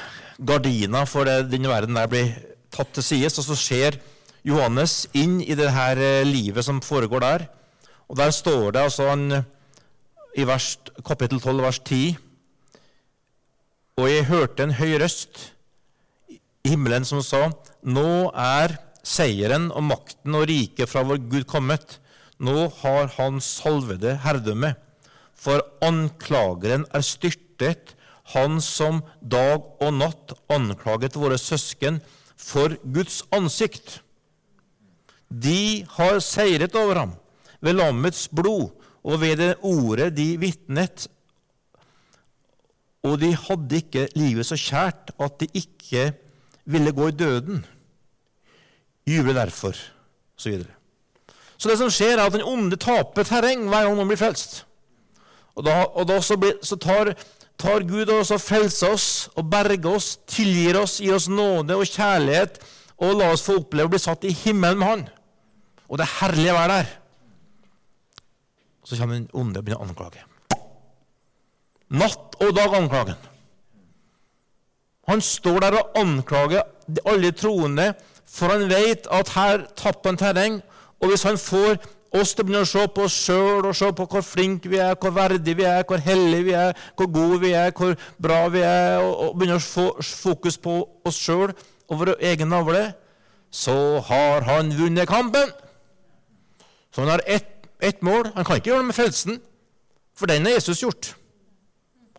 gardina 0.40 1.04
for 1.08 1.28
det, 1.28 1.50
denne 1.52 1.70
verden 1.70 1.98
der 1.98 2.10
blir 2.10 2.32
tatt 2.74 2.94
til 2.96 3.06
sides, 3.06 3.38
og 3.38 3.48
så 3.48 3.58
ser 3.58 3.98
Johannes 4.44 5.04
inn 5.16 5.38
i 5.40 5.56
det 5.56 5.70
her 5.72 6.00
eh, 6.00 6.26
livet 6.26 6.66
som 6.66 6.82
foregår 6.84 7.24
der. 7.24 7.46
Og 8.08 8.18
der 8.20 8.32
står 8.34 8.74
det 8.74 8.82
altså 8.84 9.08
han, 9.12 9.44
i 10.36 10.44
vers, 10.44 10.74
kapittel 11.06 11.40
12, 11.40 11.62
vers 11.62 11.78
10 11.78 12.16
Og 14.02 14.08
jeg 14.10 14.26
hørte 14.26 14.64
en 14.64 14.74
høy 14.74 14.96
røst 14.98 15.38
i 16.28 16.72
himmelen 16.72 17.04
som 17.06 17.22
sa:" 17.22 17.52
Nå 17.84 18.32
er 18.34 18.74
seieren 19.04 19.68
og 19.70 19.84
makten 19.86 20.34
og 20.34 20.48
riket 20.48 20.90
fra 20.90 21.04
vår 21.06 21.20
Gud 21.30 21.44
kommet. 21.44 22.00
Nå 22.40 22.72
har 22.80 23.12
Han 23.16 23.40
salvede 23.40 24.16
herredømme. 24.24 24.74
For 25.34 25.62
anklageren 25.84 26.86
er 26.94 27.04
styrtet, 27.04 27.94
han 28.32 28.60
som 28.64 29.02
dag 29.20 29.66
og 29.84 29.90
natt 29.98 30.32
anklaget 30.52 31.18
våre 31.20 31.36
søsken 31.40 32.00
for 32.40 32.72
Guds 32.94 33.20
ansikt. 33.34 33.98
De 35.28 35.84
har 35.98 36.20
seiret 36.24 36.74
over 36.78 37.02
ham 37.02 37.12
ved 37.64 37.76
lammets 37.76 38.28
blod 38.32 38.70
og 39.04 39.20
ved 39.20 39.36
det 39.42 39.50
ordet 39.60 40.14
de 40.16 40.28
vitnet. 40.40 41.06
Og 43.04 43.18
de 43.20 43.34
hadde 43.36 43.80
ikke 43.82 44.08
livet 44.16 44.48
så 44.48 44.56
kjært 44.56 45.12
at 45.20 45.40
de 45.42 45.50
ikke 45.60 46.12
ville 46.64 46.92
gå 46.96 47.10
i 47.10 47.16
døden. 47.18 47.64
Juble 49.04 49.34
derfor, 49.36 49.76
så 50.36 50.48
videre. 50.48 50.72
Så 51.58 51.68
det 51.68 51.76
som 51.78 51.92
skjer, 51.92 52.16
er 52.16 52.24
at 52.24 52.32
den 52.32 52.44
onde 52.44 52.76
taper 52.80 53.26
terreng 53.28 53.68
hver 53.68 53.84
gang 53.86 53.98
noen 53.98 54.08
blir 54.08 54.20
frelst. 54.20 54.62
Og 55.54 55.66
da, 55.66 55.76
og 55.94 56.06
da 56.08 56.18
så, 56.22 56.36
blir, 56.40 56.56
så 56.66 56.76
tar, 56.80 57.12
tar, 57.60 57.84
Gud 57.86 58.10
og 58.10 58.24
så 58.26 58.38
frelser 58.42 58.94
oss 58.94 59.08
og 59.38 59.46
berger 59.50 59.94
oss, 59.94 60.14
tilgir 60.26 60.80
oss, 60.80 60.98
gir 61.02 61.14
oss 61.16 61.28
nåde 61.30 61.76
og 61.78 61.86
kjærlighet, 61.86 62.58
og 63.04 63.16
la 63.18 63.30
oss 63.34 63.44
få 63.46 63.60
oppleve 63.60 63.90
å 63.90 63.94
bli 63.94 64.02
satt 64.02 64.26
i 64.26 64.34
himmelen 64.44 64.80
med 64.80 64.90
Han. 64.90 65.04
Og 65.88 66.00
det 66.00 66.06
er 66.06 66.16
herlig 66.20 66.50
å 66.50 66.58
være 66.58 66.78
der. 66.78 66.92
Så 68.84 68.98
kommer 68.98 69.16
den 69.16 69.30
onde 69.32 69.60
og 69.60 69.66
begynner 69.66 69.84
å 69.84 69.88
anklage. 69.88 70.24
Natt 71.94 72.36
og 72.42 72.52
dag 72.56 72.74
anklagen. 72.74 73.30
Han 75.08 75.20
står 75.20 75.60
der 75.60 75.76
og 75.78 75.98
anklager 76.00 76.64
alle 77.06 77.30
troende, 77.36 77.92
for 78.28 78.52
han 78.52 78.66
vet 78.70 79.06
at 79.12 79.34
her 79.36 79.66
tapper 79.76 80.10
han 80.12 80.20
terreng. 80.20 80.56
Og 81.00 81.12
hvis 81.12 81.26
han 81.28 81.38
får 81.38 81.76
oss 82.14 82.34
til 82.34 82.44
å 82.44 82.46
begynne 82.46 82.64
å 82.64 82.70
se 82.70 82.84
på 82.94 83.06
oss 83.08 83.16
sjøl 83.26 83.66
og 83.68 83.76
se 83.76 83.90
på 83.96 84.06
hvor 84.10 84.24
flinke 84.24 84.70
vi 84.70 84.78
er, 84.82 84.94
hvor 85.00 85.14
verdige 85.14 85.58
vi 85.58 85.66
er, 85.68 85.82
hvor 85.88 86.02
hellige 86.02 86.48
vi 86.48 86.54
er, 86.58 86.76
hvor 86.96 87.10
gode 87.12 87.40
vi 87.42 87.54
er, 87.58 87.72
hvor 87.74 87.96
bra 88.22 88.44
vi 88.54 88.62
er, 88.64 89.00
og, 89.02 89.14
og 89.24 89.38
begynne 89.38 89.58
å 89.58 89.64
få 89.64 89.88
fokus 90.00 90.58
på 90.62 90.76
oss 91.04 91.18
sjøl 91.18 91.50
og 91.52 91.98
vår 92.00 92.14
egen 92.30 92.52
navle, 92.54 92.86
så 93.50 93.74
har 94.06 94.46
han 94.46 94.72
vunnet 94.78 95.10
kampen. 95.10 95.50
Så 96.94 97.02
han 97.02 97.12
har 97.12 97.22
ett 97.26 97.50
et 97.84 98.02
mål. 98.02 98.30
Han 98.34 98.44
kan 98.44 98.56
ikke 98.56 98.70
gjøre 98.70 98.82
noe 98.82 98.90
med 98.90 98.96
frelsen, 98.96 99.40
for 100.16 100.30
den 100.30 100.46
har 100.46 100.56
Jesus 100.56 100.82
gjort. 100.82 101.14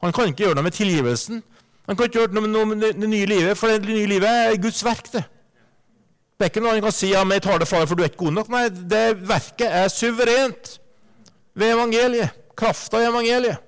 Han 0.04 0.14
kan 0.14 0.30
ikke 0.30 0.46
gjøre 0.46 0.60
noe 0.60 0.68
med 0.68 0.75
tilgivelsen, 0.75 1.44
han 1.86 1.98
kan 1.98 2.10
ikke 2.10 2.20
gjøre 2.20 2.42
noe 2.42 2.66
med 2.66 2.82
det 2.82 3.10
nye 3.10 3.25
livet, 3.30 3.58
for 3.58 3.70
det 3.70 3.86
nye 3.86 4.10
livet 4.10 4.30
er 4.30 4.62
Guds 4.62 4.82
verk. 4.86 5.10
Det 5.14 5.24
Det 6.36 6.46
er 6.46 6.51
ikke 6.51 6.63
noe 6.63 6.74
han 6.75 6.84
kan 6.84 6.96
si 6.96 7.13
ja, 7.13 7.22
jeg 7.24 7.44
tar 7.46 7.62
det 7.62 7.68
fra 7.70 7.80
deg, 7.80 7.88
for 7.89 7.96
du 7.96 8.04
er 8.04 8.12
ikke 8.12 8.25
god 8.25 8.36
nok. 8.39 8.50
Nei, 8.51 8.65
det 8.92 9.06
verket 9.24 9.70
er 9.72 9.92
suverent 9.92 10.74
ved 11.56 11.75
evangeliet. 11.77 12.42
Krafta 12.56 13.00
i 13.00 13.08
evangeliet. 13.08 13.62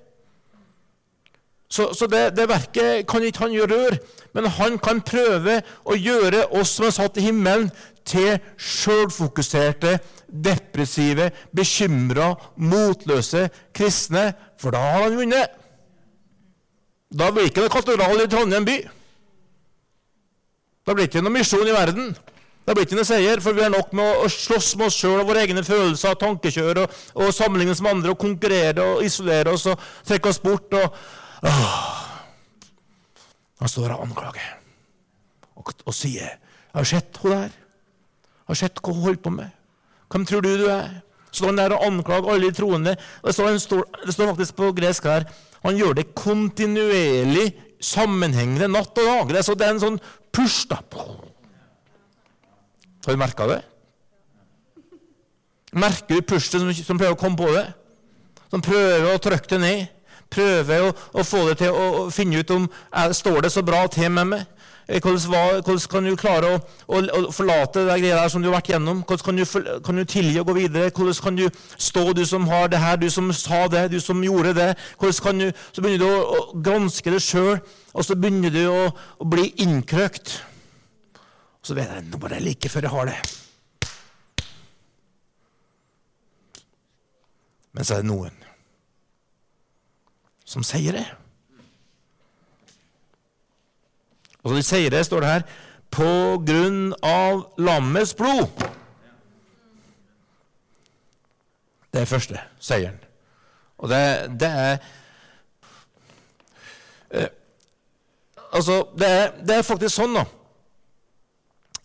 Så, 1.68 1.90
så 1.92 2.06
det, 2.08 2.30
det, 2.36 2.46
verket 2.48 3.04
kan 3.08 3.24
ikke 3.24 3.44
han 3.44 3.52
gjøre 3.52 3.76
rør, 3.76 3.96
men 4.32 4.46
han 4.56 4.78
kan 4.80 5.02
prøve 5.04 5.58
å 5.84 5.96
gjøre 5.96 6.46
oss 6.56 6.78
som 6.78 6.86
er 6.88 6.94
satt 6.96 7.20
i 7.20 7.26
himmelen, 7.26 7.68
til 8.08 8.38
sjølfokuserte, 8.56 9.98
depressive, 10.32 11.26
bekymra, 11.52 12.30
motløse 12.56 13.50
kristne. 13.76 14.30
For 14.56 14.72
da 14.72 14.80
har 14.80 15.02
han 15.04 15.18
vunnet. 15.18 15.52
Da 17.12 17.28
blir 17.32 17.50
ikke 17.50 17.66
det 17.66 17.72
katedral 17.72 18.24
i 18.24 18.30
Trondheim 18.32 18.64
by. 18.64 18.78
Da 20.88 20.96
blir 20.96 21.04
det 21.04 21.10
ikke 21.10 21.24
noe 21.26 21.36
misjon 21.36 21.68
i 21.68 21.76
verden. 21.76 22.14
Da 22.68 22.74
blir 22.76 22.84
det 22.84 22.90
ikke 22.90 22.98
noe 22.98 23.08
seier, 23.08 23.40
for 23.40 23.56
vi 23.56 23.62
er 23.64 23.70
nok 23.72 23.94
med 23.96 24.18
å 24.20 24.26
slåss 24.28 24.74
med 24.76 24.90
oss 24.90 24.98
sjøl 25.00 25.22
og 25.22 25.30
våre 25.30 25.40
egne 25.46 25.62
følelser 25.64 26.12
og 26.12 26.18
tankekjør 26.20 26.82
og, 26.82 26.98
og 27.16 27.30
sammenligne 27.32 27.72
oss 27.72 27.80
med 27.80 27.94
andre 27.94 28.12
og 28.12 28.20
konkurrere 28.20 28.84
og 28.84 29.00
isolere 29.06 29.54
oss 29.56 29.64
og 29.72 29.80
trekke 30.04 30.28
oss 30.28 30.40
bort. 30.44 30.76
og. 30.76 30.98
Han 33.62 33.72
står 33.72 33.94
og 33.94 34.04
anklager 34.04 34.50
og, 35.56 35.72
og 35.86 35.94
sier 35.96 36.28
'Jeg 36.28 36.76
har 36.76 36.84
sett 36.84 37.16
hun 37.22 37.32
der. 37.32 37.48
Jeg 37.48 38.48
har 38.52 38.60
sett 38.60 38.82
hva 38.84 38.92
hun 38.92 39.02
holder 39.02 39.22
på 39.24 39.30
med. 39.30 39.50
Hvem 40.12 40.26
tror 40.26 40.44
du 40.44 40.56
du 40.58 40.68
er?' 40.68 41.00
Står 41.32 41.46
han 41.46 41.56
der 41.56 41.72
og 41.72 41.84
anklager 41.86 42.30
alle 42.32 42.50
de 42.50 42.56
troende. 42.56 42.96
Det 43.24 43.34
står, 43.34 43.84
det 44.06 44.14
står 44.14 44.26
faktisk 44.26 44.56
på 44.56 44.72
gresk 44.72 45.04
her 45.04 45.24
han 45.64 45.78
gjør 45.78 45.96
det 45.98 46.12
kontinuerlig, 46.14 47.48
sammenhengende, 47.80 48.68
natt 48.70 48.98
og 48.98 49.06
dag. 49.06 49.32
Det 49.32 49.40
er, 49.40 49.46
så, 49.46 49.56
det 49.58 49.66
er 49.66 49.74
en 49.74 49.82
sånn 49.82 49.98
push. 50.34 50.68
da. 50.70 50.78
Har 53.08 53.16
du 53.16 53.20
merka 53.24 53.46
det? 53.48 53.62
Merker 55.72 56.18
du 56.18 56.26
pushet 56.28 56.60
som, 56.60 56.68
som 56.76 56.98
prøver 57.00 57.16
å 57.16 57.20
komme 57.20 57.40
på 57.40 57.48
det? 57.54 57.70
Som 58.52 58.60
prøver 58.60 59.14
å 59.14 59.22
trykke 59.22 59.56
det 59.56 59.60
ned? 59.64 59.86
prøver 60.28 60.84
å, 60.84 60.92
å, 61.16 61.24
få 61.24 61.46
det 61.48 61.58
til 61.62 61.72
å, 61.72 62.06
finne 62.12 62.42
ut 62.42 62.54
om 62.54 62.68
er, 62.68 63.14
står 63.16 63.46
det 63.46 63.52
så 63.54 63.64
bra 63.64 63.86
til 63.88 64.10
med 64.12 64.32
meg. 64.34 64.46
Eh, 64.88 65.00
hvordan, 65.00 65.62
hvordan 65.64 65.86
kan 65.92 66.08
du 66.08 66.16
klare 66.20 66.50
å, 66.54 66.60
å, 66.86 67.00
å 67.00 67.32
forlate 67.32 67.84
det 67.88 67.98
greia 68.02 68.26
som 68.32 68.44
du 68.44 68.48
har 68.50 68.58
vært 68.58 68.72
gjennom? 68.74 69.02
Hvordan 69.08 69.24
kan 69.26 69.40
du, 69.40 69.80
kan 69.84 70.00
du 70.00 70.04
tilgi 70.08 70.40
og 70.40 70.50
gå 70.50 70.58
videre? 70.62 70.92
Hvordan 70.92 71.22
kan 71.24 71.40
du 71.40 71.46
stå, 71.76 72.06
du 72.16 72.24
som 72.28 72.48
har 72.48 72.68
det 72.72 72.80
her, 72.82 73.00
du 73.00 73.08
som 73.12 73.32
sa 73.36 73.66
det, 73.72 73.86
du 73.92 73.98
som 74.04 74.20
gjorde 74.24 74.54
det? 74.56 74.70
Hvordan 75.00 75.24
kan 75.24 75.44
du, 75.44 75.48
Så 75.72 75.84
begynner 75.84 76.04
du 76.04 76.08
å, 76.08 76.20
å 76.36 76.62
granske 76.64 77.12
det 77.12 77.24
sjøl, 77.24 77.58
og 77.92 78.04
så 78.04 78.16
begynner 78.16 78.52
du 78.54 78.62
å, 78.68 78.84
å 79.20 79.28
bli 79.28 79.50
innkrøkt. 79.64 80.38
Så 81.68 81.74
vet 81.76 81.90
jeg 81.92 82.06
nå 82.08 82.16
bare 82.16 82.38
like 82.40 82.70
før 82.72 82.86
jeg 82.86 82.94
har 82.94 83.08
det. 83.10 83.16
Men 87.76 87.84
så 87.84 87.98
er 87.98 88.00
det 88.00 88.08
noen 88.08 88.38
som 90.48 90.64
sier 90.64 90.96
det. 90.96 91.04
Og 94.46 94.56
de 94.56 94.62
sier 94.64 94.88
det, 94.88 95.02
står 95.04 95.20
det 95.20 95.34
her, 95.34 95.44
på 95.92 96.08
grunn 96.48 96.94
av 97.04 97.44
lammets 97.60 98.14
blod. 98.16 98.48
Det 101.92 102.00
er 102.00 102.08
første 102.08 102.40
seieren. 102.64 102.96
Og 103.76 103.92
det, 103.92 104.00
det 104.40 104.48
er 104.64 104.74
eh, 107.12 107.28
Altså, 108.48 108.80
det 108.96 109.08
er, 109.12 109.26
det 109.44 109.58
er, 109.58 109.64
faktisk 109.66 109.92
sånn 109.92 110.14
da, 110.16 110.22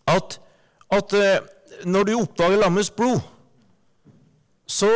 at, 0.08 0.40
at 0.92 1.14
eh, 1.18 1.86
når 1.86 2.04
du 2.04 2.14
oppdager 2.18 2.60
lammets 2.60 2.92
blod, 2.92 3.20
så 4.68 4.90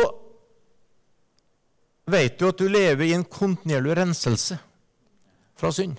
vet 2.08 2.38
du 2.40 2.48
at 2.48 2.58
du 2.58 2.68
lever 2.68 3.08
i 3.08 3.14
en 3.16 3.24
kontinuerlig 3.24 3.96
renselse 4.00 4.58
fra 5.58 5.72
synd. 5.74 5.98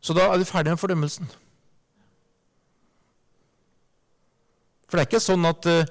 Så 0.00 0.14
da 0.16 0.28
er 0.30 0.40
du 0.40 0.46
ferdig 0.48 0.72
med 0.72 0.80
fordømmelsen. 0.80 1.28
For 4.88 4.96
det 4.96 5.02
er 5.02 5.08
ikke 5.10 5.20
sånn 5.20 5.44
at, 5.44 5.66
eh, 5.68 5.88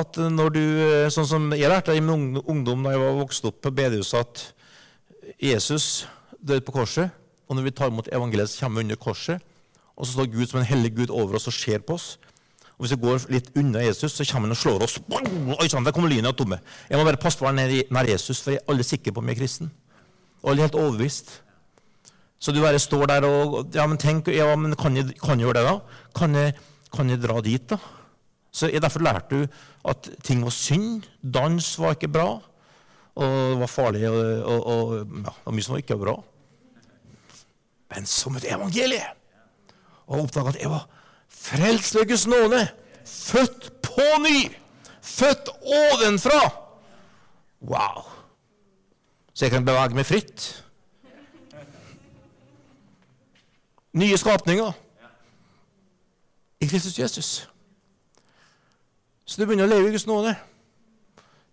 at 0.00 0.16
når 0.16 0.52
du 0.54 0.62
eh, 0.62 1.08
Sånn 1.12 1.28
som 1.28 1.50
jeg 1.52 1.68
lærte 1.68 1.92
i 1.92 2.00
min 2.00 2.38
ungdom 2.40 2.86
da 2.86 2.94
jeg 2.94 3.02
var 3.02 3.18
vokst 3.18 3.44
opp 3.48 3.58
på 3.66 3.74
bedehuset, 3.76 4.24
at 4.24 5.36
Jesus 5.42 6.06
døde 6.48 6.64
på 6.64 6.74
korset. 6.76 7.10
Og 7.46 7.56
når 7.56 7.68
vi 7.68 7.74
tar 7.78 7.92
imot 7.92 8.08
evangeliet, 8.12 8.50
så 8.50 8.64
kommer 8.64 8.80
vi 8.80 8.88
under 8.88 9.00
korset. 9.00 9.42
Og 9.96 10.06
så 10.06 10.12
står 10.12 10.32
Gud 10.32 10.46
som 10.50 10.60
en 10.60 10.68
hellig 10.68 10.94
Gud 10.96 11.10
over 11.10 11.38
oss 11.38 11.48
og 11.48 11.54
ser 11.56 11.84
på 11.84 11.96
oss. 11.96 12.16
Og 12.76 12.84
Hvis 12.84 12.92
vi 12.92 13.00
går 13.06 13.22
litt 13.32 13.50
unna 13.56 13.80
Jesus, 13.80 14.12
så 14.12 14.24
kommer 14.28 14.50
han 14.50 14.56
og 14.56 14.60
slår 14.60 14.84
oss. 14.84 14.98
Oi 15.08 15.68
sann, 15.72 15.86
der 15.86 15.94
kommer 15.96 16.12
lynet 16.12 16.28
av 16.28 16.36
tomme. 16.36 16.58
Jeg 16.90 16.98
må 16.98 17.06
bare 17.08 17.20
passe 17.20 17.40
på 17.40 17.48
nær 17.48 18.10
Jesus, 18.10 18.42
for 18.44 18.52
jeg 18.52 18.60
er 18.60 18.72
aldri 18.72 18.84
sikker 18.84 19.14
på 19.16 19.22
om 19.22 19.30
jeg 19.30 19.38
er 19.38 19.40
kristen. 19.40 19.70
Og 20.42 20.52
alle 20.52 20.66
helt 20.66 20.76
overbevist. 20.76 21.38
Så 22.38 22.52
du 22.52 22.60
bare 22.60 22.78
står 22.78 23.06
der 23.08 23.24
og 23.24 23.72
Ja, 23.74 23.86
men 23.88 23.96
tenk, 23.96 24.28
ja, 24.28 24.50
men 24.56 24.76
kan 24.76 24.96
jeg, 24.96 25.16
kan 25.22 25.40
jeg 25.40 25.48
gjøre 25.48 25.62
det, 25.62 25.64
da? 25.70 26.02
Kan 26.14 26.36
jeg, 26.36 26.52
kan 26.92 27.08
jeg, 27.10 27.22
dra 27.22 27.40
dit, 27.40 27.64
da? 27.70 27.78
Så 28.52 28.68
jeg 28.68 28.82
Derfor 28.84 29.04
lærte 29.04 29.30
du 29.30 29.46
at 29.88 30.10
ting 30.22 30.44
var 30.44 30.52
synd. 30.52 31.08
Dans 31.22 31.78
var 31.80 31.96
ikke 31.96 32.12
bra. 32.12 32.28
Og 33.16 33.24
det 33.24 33.60
var 33.62 33.72
farlig, 33.72 34.04
og, 34.10 34.20
og, 34.44 34.66
og 34.66 35.22
ja, 35.24 35.32
var 35.46 35.56
mye 35.56 35.64
som 35.64 35.78
ikke 35.80 35.96
bra. 35.96 36.18
Men 37.90 38.06
som 38.06 38.36
et 38.36 38.46
evangelie! 38.52 39.04
Og 40.06 40.20
oppdaga 40.26 40.54
at 40.54 40.60
jeg 40.60 40.70
var 40.70 40.86
Frelst 41.28 41.94
ved 41.94 42.08
Guds 42.08 42.26
nåde. 42.26 42.68
Født 43.06 43.82
på 43.82 44.06
ny. 44.22 44.52
Født 45.02 45.48
ovenfra. 45.62 46.40
Wow! 47.60 48.02
Så 49.34 49.44
jeg 49.44 49.52
kan 49.52 49.64
bevege 49.64 49.94
meg 49.94 50.06
fritt. 50.06 50.64
Nye 53.92 54.18
skapninger 54.18 54.72
i 56.60 56.66
Kristus 56.66 56.98
Jesus. 56.98 57.30
Så 59.24 59.40
du 59.40 59.46
begynner 59.46 59.66
å 59.66 59.70
leve 59.70 59.90
i 59.90 59.94
Guds 59.94 60.06
nåde. 60.08 60.34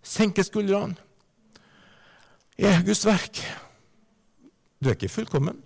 Senke 0.04 0.44
skuldrene. 0.44 0.96
Jeg 2.58 2.70
er 2.70 2.84
Guds 2.86 3.04
verk. 3.06 3.40
Du 4.80 4.88
er 4.88 4.96
ikke 4.96 5.08
fullkommen. 5.12 5.62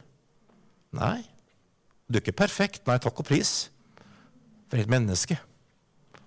Nei. 0.96 1.22
Du 2.09 2.16
er 2.16 2.22
ikke 2.22 2.40
perfekt. 2.44 2.87
Nei, 2.88 2.96
takk 3.03 3.20
og 3.20 3.29
pris 3.29 3.68
for 4.68 4.81
et 4.81 4.90
menneske. 4.90 5.37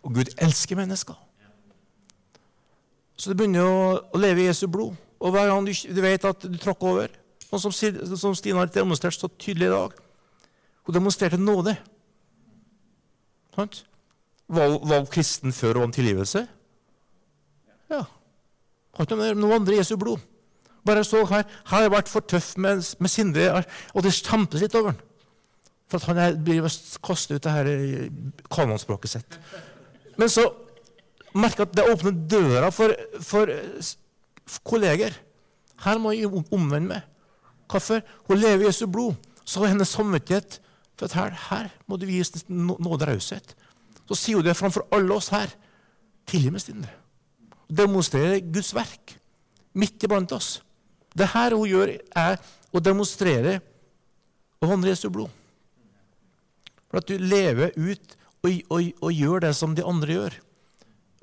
Og 0.02 0.15
Gud 0.17 0.34
elsker 0.41 0.78
mennesker. 0.78 1.17
Så 3.17 3.30
du 3.32 3.38
begynner 3.38 3.65
å, 3.65 3.82
å 4.13 4.21
leve 4.21 4.43
i 4.43 4.47
Jesu 4.47 4.65
blod. 4.71 4.97
Og 5.21 5.34
hver 5.34 5.50
gang 5.52 5.65
du, 5.65 5.74
du 5.74 6.02
vet 6.02 6.24
at 6.26 6.47
du 6.47 6.58
tråkker 6.58 6.93
over 6.93 7.17
Sånn 7.52 7.74
som, 7.76 8.15
som 8.15 8.36
Stine 8.38 8.62
har 8.62 8.69
demonstrert 8.71 9.17
så 9.17 9.28
tydelig 9.28 9.67
i 9.67 9.74
dag. 9.74 9.95
Hun 10.88 10.95
demonstrerte 10.95 11.36
nåde. 11.36 11.74
Sant? 13.58 13.82
Var, 14.47 14.78
var 14.88 15.10
kristen 15.12 15.52
før 15.52 15.82
hun 15.82 15.89
om 15.89 15.91
tilgivelse? 15.91 16.45
Ja. 17.91 18.06
Har 18.95 19.08
ikke 19.08 19.17
noe 19.36 19.58
andre 19.58 19.82
Jesu 19.82 19.97
blod. 20.00 20.24
Bare 20.86 21.04
så 21.06 21.22
her, 21.30 21.44
her 21.44 21.46
har 21.74 21.86
jeg 21.86 21.94
vært 21.94 22.10
for 22.10 22.26
tøff 22.26 22.56
med, 22.58 22.82
med 23.00 23.12
Sindre, 23.12 23.63
og 23.94 24.06
det 24.06 24.15
kjempes 24.17 24.63
litt 24.63 24.76
over 24.80 24.96
den. 24.96 25.08
For 25.91 26.00
at 26.00 26.08
han 26.08 26.39
blir 26.46 26.65
kastet 27.04 27.38
ut 27.38 27.46
det 27.46 27.54
her 27.54 27.70
kanonspråket 28.54 29.13
sitt. 29.13 29.38
Men 30.17 30.32
så 30.32 30.48
merker 31.36 31.65
jeg 31.65 31.70
at 31.70 31.78
det 31.78 31.88
åpner 31.91 32.17
døra 32.32 32.72
for, 32.74 32.96
for 33.22 33.52
kolleger. 34.67 35.15
Her 35.84 36.02
må 36.02 36.15
jeg 36.15 36.32
omvende 36.32 36.96
meg. 36.96 37.08
Hvorfor? 37.72 38.02
Hun 38.28 38.39
lever 38.39 38.65
i 38.65 38.70
Jesu 38.70 38.86
blod. 38.88 39.15
Så 39.46 39.62
har 39.62 39.74
hennes 39.74 39.89
samvittighet 39.89 40.60
for 40.98 41.10
at 41.10 41.15
her, 41.17 41.38
her 41.50 41.70
må 41.89 41.98
du 41.98 42.06
vise 42.06 42.44
nåde 42.48 42.89
og 42.94 43.08
raushet. 43.08 43.56
Så 44.08 44.17
sier 44.20 44.39
hun 44.39 44.46
det 44.46 44.58
framfor 44.58 44.88
alle 44.94 45.15
oss 45.15 45.32
her. 45.34 45.52
Tilgi 46.30 46.52
meg, 46.54 46.62
Sindre. 46.62 46.91
Demonstrerer 47.72 48.44
Guds 48.54 48.74
verk 48.76 49.15
midt 49.74 50.04
iblant 50.04 50.32
oss. 50.36 50.60
Det 51.17 51.28
her 51.34 51.56
hun 51.58 51.67
gjør, 51.67 51.93
er 52.15 52.39
å 52.71 52.82
demonstrere 52.84 53.60
og 54.62 54.69
vandre 54.71 54.93
Jesu 54.93 55.10
blod. 55.12 55.32
For 56.91 57.02
at 57.02 57.10
du 57.10 57.17
lever 57.19 57.74
ut 57.76 58.15
og, 58.41 58.50
og, 58.74 58.88
og, 59.02 59.12
gjør 59.13 59.45
det 59.45 59.52
som 59.58 59.76
de 59.78 59.86
andre 59.86 60.15
gjør, 60.15 60.38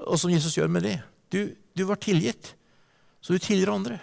og 0.06 0.20
som 0.20 0.30
Jesus 0.30 0.54
gjør 0.56 0.70
med 0.70 0.86
det. 0.86 0.98
Du, 1.34 1.40
du 1.74 1.82
var 1.88 1.98
tilgitt, 2.00 2.52
så 3.20 3.34
du 3.34 3.42
tilgir 3.42 3.72
andre. 3.72 3.98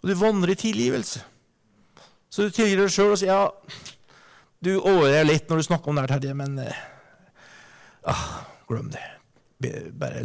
Og 0.00 0.10
du 0.10 0.16
vandrer 0.20 0.52
i 0.52 0.60
tilgivelse. 0.60 1.22
Så 2.30 2.46
du 2.46 2.54
tilgir 2.54 2.78
deg 2.82 2.92
sjøl 2.92 3.14
og 3.14 3.18
sier 3.20 3.32
ja, 3.32 3.48
du 4.60 4.74
overgjør 4.76 5.26
litt 5.26 5.48
når 5.48 5.60
du 5.60 5.66
snakker 5.66 5.90
om 5.90 5.98
det, 5.98 6.06
Terje, 6.12 6.36
men 6.36 6.60
eh, 6.62 6.82
ah, 8.12 8.26
glem 8.68 8.92
det. 8.92 9.02
Bare 9.96 10.22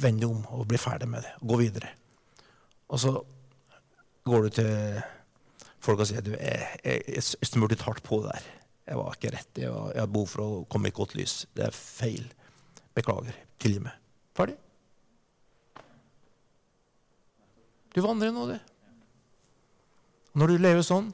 vend 0.00 0.22
deg 0.22 0.28
om 0.28 0.44
og 0.56 0.68
bli 0.68 0.78
ferdig 0.80 1.08
med 1.10 1.24
det. 1.24 1.32
Gå 1.40 1.58
videre. 1.60 1.90
Og 2.92 3.00
så 3.00 3.14
går 4.30 4.46
du 4.46 4.56
til 4.60 4.72
folk 5.82 6.02
og 6.02 6.08
sier 6.08 6.24
du, 6.24 6.32
jeg, 6.36 6.80
jeg, 6.84 7.04
jeg 7.12 7.48
smurte 7.48 7.78
hardt 7.84 8.02
på 8.06 8.22
der. 8.24 8.46
Jeg 8.90 8.98
var 8.98 9.14
ikke 9.14 9.32
rett. 9.36 9.50
Jeg, 9.58 9.70
var, 9.70 9.92
jeg 9.94 10.02
har 10.02 10.10
behov 10.10 10.28
for 10.32 10.42
å 10.44 10.64
komme 10.72 10.90
i 10.90 10.94
godt 10.94 11.14
lys. 11.18 11.44
Det 11.54 11.68
er 11.68 11.76
feil. 11.76 12.26
Beklager. 12.96 13.36
Tilgi 13.62 13.84
meg. 13.84 13.94
Ferdig. 14.36 14.56
Du 17.94 18.00
vandrer 18.04 18.30
i 18.30 18.46
du. 18.52 18.58
Når 20.38 20.52
du 20.52 20.62
lever 20.62 20.86
sånn, 20.86 21.10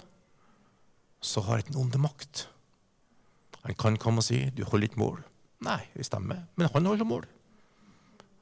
så 1.24 1.42
har 1.46 1.62
ikke 1.62 1.72
den 1.72 1.80
onde 1.86 2.00
makt. 2.00 2.46
Han 3.64 3.76
kan 3.80 3.96
komme 3.98 4.20
og 4.20 4.26
si 4.28 4.44
'du 4.50 4.62
holder 4.64 4.88
ikke 4.88 5.00
mål'. 5.00 5.24
Nei, 5.66 5.80
det 5.96 6.04
stemmer, 6.06 6.44
men 6.54 6.68
han 6.72 6.86
holder 6.86 7.08
mål. 7.08 7.24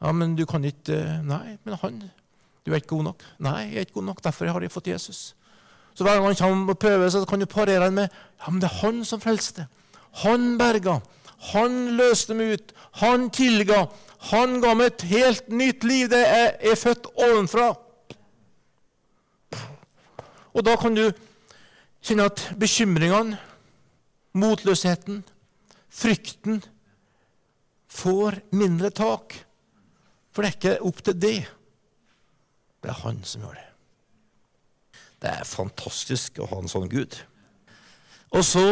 Ja, 0.02 0.12
men 0.12 0.34
du 0.36 0.44
kan 0.44 0.64
ikke 0.64 1.22
Nei, 1.22 1.56
men 1.64 1.78
han 1.80 2.10
Du 2.64 2.72
er 2.72 2.80
ikke 2.80 2.94
god 2.96 3.08
nok. 3.10 3.24
Nei, 3.44 3.60
jeg 3.68 3.76
er 3.76 3.86
ikke 3.86 3.98
god 4.00 4.08
nok, 4.10 4.22
derfor 4.24 4.48
har 4.48 4.64
jeg 4.64 4.72
fått 4.72 4.88
Jesus. 4.88 5.34
Så 5.94 6.04
hver 6.04 6.16
gang 6.16 6.26
han 6.32 6.38
kommer 6.38 6.74
og 6.74 6.80
prøver, 6.80 7.10
så 7.12 7.24
kan 7.28 7.40
du 7.40 7.46
parere 7.46 7.84
han 7.84 7.94
med 7.94 8.08
ja, 8.08 8.50
men 8.50 8.60
det 8.62 8.70
er 8.70 8.80
han 8.80 9.04
som 9.06 9.20
frelste. 9.22 9.66
Han 10.24 10.56
berga. 10.58 10.98
Han 11.52 11.96
løste 11.98 12.34
meg 12.34 12.56
ut. 12.56 12.74
Han 13.02 13.28
tilga. 13.34 13.84
Han 14.30 14.60
ga 14.62 14.74
meg 14.74 14.92
et 14.92 15.06
helt 15.10 15.48
nytt 15.52 15.84
liv. 15.84 16.08
Det 16.10 16.22
er, 16.24 16.54
er 16.60 16.78
født 16.78 17.10
ovenfra. 17.14 17.72
Og 20.54 20.62
da 20.66 20.76
kan 20.78 20.94
du 20.96 21.08
kjenne 22.04 22.28
at 22.30 22.42
bekymringene, 22.60 23.38
motløsheten, 24.34 25.22
frykten 25.94 26.62
får 27.90 28.40
mindre 28.54 28.90
tak. 28.94 29.36
For 30.34 30.42
det 30.42 30.50
er 30.50 30.58
ikke 30.58 30.88
opp 30.90 31.02
til 31.06 31.20
det. 31.20 31.38
Det 32.84 32.92
er 32.92 33.00
han 33.00 33.22
som 33.24 33.46
gjør 33.46 33.56
det. 33.56 33.68
Det 35.24 35.30
er 35.32 35.48
fantastisk 35.48 36.36
å 36.44 36.48
ha 36.50 36.60
en 36.60 36.68
sånn 36.68 36.90
Gud. 36.92 37.16
Og 38.36 38.44
så 38.44 38.66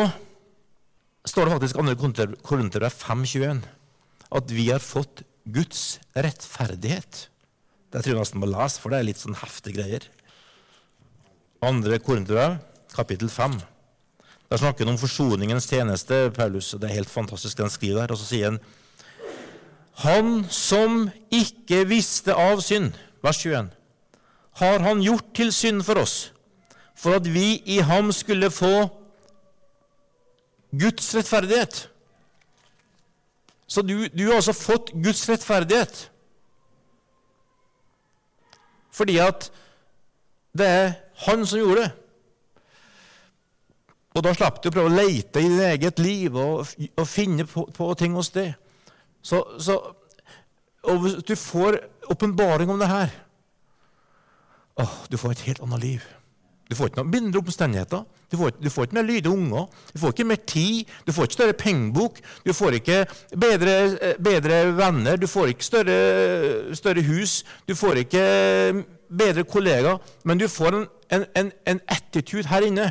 står 1.24 1.48
det 1.48 1.54
faktisk 1.54 1.78
i 1.80 1.94
2. 1.96 2.26
Korinter 2.44 2.84
5,21 2.92 3.62
at 4.36 4.52
vi 4.52 4.66
har 4.68 4.84
fått 4.84 5.24
Guds 5.48 5.96
rettferdighet. 6.12 7.26
Det 7.92 8.02
tror 8.02 8.14
jeg 8.14 8.20
nesten 8.20 8.40
må 8.42 8.48
lese, 8.50 8.80
for 8.80 8.92
det 8.92 9.00
er 9.00 9.08
litt 9.08 9.20
sånn 9.20 9.38
heftige 9.40 9.80
greier. 9.80 10.06
2. 11.64 11.98
Korinterbrev, 12.04 12.58
kapittel 12.92 13.32
5. 13.32 13.58
Der 14.52 14.60
snakker 14.60 14.84
han 14.84 14.92
om 14.92 15.00
forsoningens 15.00 15.70
tjeneste, 15.70 16.26
Paulus, 16.36 16.74
og 16.74 16.82
det 16.82 16.90
er 16.90 16.98
helt 17.00 17.12
fantastisk 17.12 17.56
det 17.56 17.64
han 17.64 17.72
skriver 17.72 18.02
der. 18.02 18.12
Og 18.12 18.20
så 18.20 18.28
sier 18.28 18.50
han 18.50 18.62
Han 20.02 20.44
som 20.48 21.10
ikke 21.30 21.84
visste 21.88 22.32
av 22.36 22.60
synd, 22.64 22.96
vers 23.22 23.40
21, 23.44 23.68
har 24.60 24.82
han 24.84 25.02
gjort 25.02 25.32
til 25.34 25.52
synd 25.52 25.82
for 25.86 26.02
oss, 26.02 26.32
for 26.94 27.16
at 27.16 27.26
vi 27.34 27.62
i 27.66 27.78
ham 27.78 28.12
skulle 28.12 28.50
få 28.50 28.88
Guds 30.72 31.14
rettferdighet. 31.16 31.88
Så 33.66 33.82
du, 33.82 34.08
du 34.08 34.26
har 34.26 34.34
altså 34.40 34.52
fått 34.52 34.92
Guds 34.92 35.28
rettferdighet. 35.28 36.10
Fordi 38.92 39.16
at 39.18 39.48
det 40.58 40.68
er 40.68 40.92
han 41.24 41.46
som 41.46 41.58
gjorde 41.62 41.80
det. 41.80 41.90
Og 44.12 44.24
da 44.26 44.34
slapp 44.36 44.58
du 44.60 44.68
å 44.68 44.74
prøve 44.74 44.90
å 44.90 44.92
leite 44.92 45.40
i 45.40 45.48
ditt 45.48 45.64
eget 45.64 46.00
liv 46.04 46.34
og, 46.36 46.68
og 47.00 47.06
finne 47.08 47.46
på, 47.48 47.64
på, 47.72 47.88
ting 47.96 48.12
hos 48.18 48.28
det. 48.34 48.50
Så, 49.24 49.40
så, 49.56 49.78
og 50.84 50.98
hvis 51.04 51.22
du 51.24 51.32
får 51.38 51.78
åpenbaring 52.12 52.70
om 52.70 52.80
det 52.82 52.90
her 52.90 53.14
åh, 54.80 55.06
Du 55.10 55.16
får 55.16 55.30
et 55.30 55.46
helt 55.48 55.62
annet 55.62 55.80
liv. 55.80 56.02
Du 56.72 56.76
får 56.76 56.88
ikke 56.88 57.02
noen 57.02 57.10
mindre 57.12 57.40
omstendigheter. 57.42 58.04
Du 58.32 58.38
får, 58.40 58.54
du 58.56 58.70
får, 58.72 58.86
ikke 58.86 58.96
mer 58.96 59.04
lydige 59.04 59.32
unger. 59.32 59.66
Du 59.92 59.98
får 60.00 60.14
ikke 60.14 60.24
mer 60.24 60.40
tid. 60.48 60.92
Du 61.06 61.12
får 61.12 61.26
ikke 61.28 61.36
større 61.36 61.56
pengebok. 61.58 62.20
Du 62.46 62.52
får 62.56 62.78
ikke 62.78 63.02
bedre, 63.36 63.74
bedre 64.24 64.60
venner. 64.78 65.18
Du 65.20 65.26
får 65.28 65.52
ikke 65.52 65.66
større, 65.66 66.74
større, 66.74 67.02
hus. 67.04 67.42
Du 67.68 67.74
får 67.76 68.00
ikke 68.06 68.24
bedre 69.18 69.44
kollegaer. 69.44 70.00
Men 70.24 70.40
du 70.40 70.48
får 70.48 70.78
en, 70.78 70.86
en, 71.12 71.26
en, 71.36 71.52
en 71.66 71.80
attitude 71.92 72.48
her 72.48 72.64
inne 72.70 72.88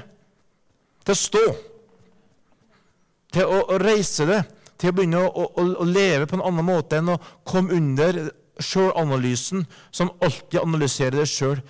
til 1.01 1.15
å 1.15 1.21
stå. 1.23 1.45
Til 3.33 3.49
å, 3.49 3.63
å 3.65 3.79
reise 3.81 4.29
det. 4.29 4.43
Til 4.77 4.91
å 4.91 4.97
begynne 4.99 5.23
å, 5.25 5.47
å, 5.57 5.65
å, 5.81 5.89
leve 5.89 6.29
på 6.29 6.37
en 6.37 6.45
annen 6.51 6.69
måte 6.69 7.01
enn 7.01 7.15
å 7.15 7.17
komme 7.47 7.73
under 7.81 8.27
sjølanalysen, 8.65 9.65
som 9.91 10.11
alltid 10.21 10.61
analyserer 10.61 11.21
deg 11.21 11.29
sjøl 11.29 11.61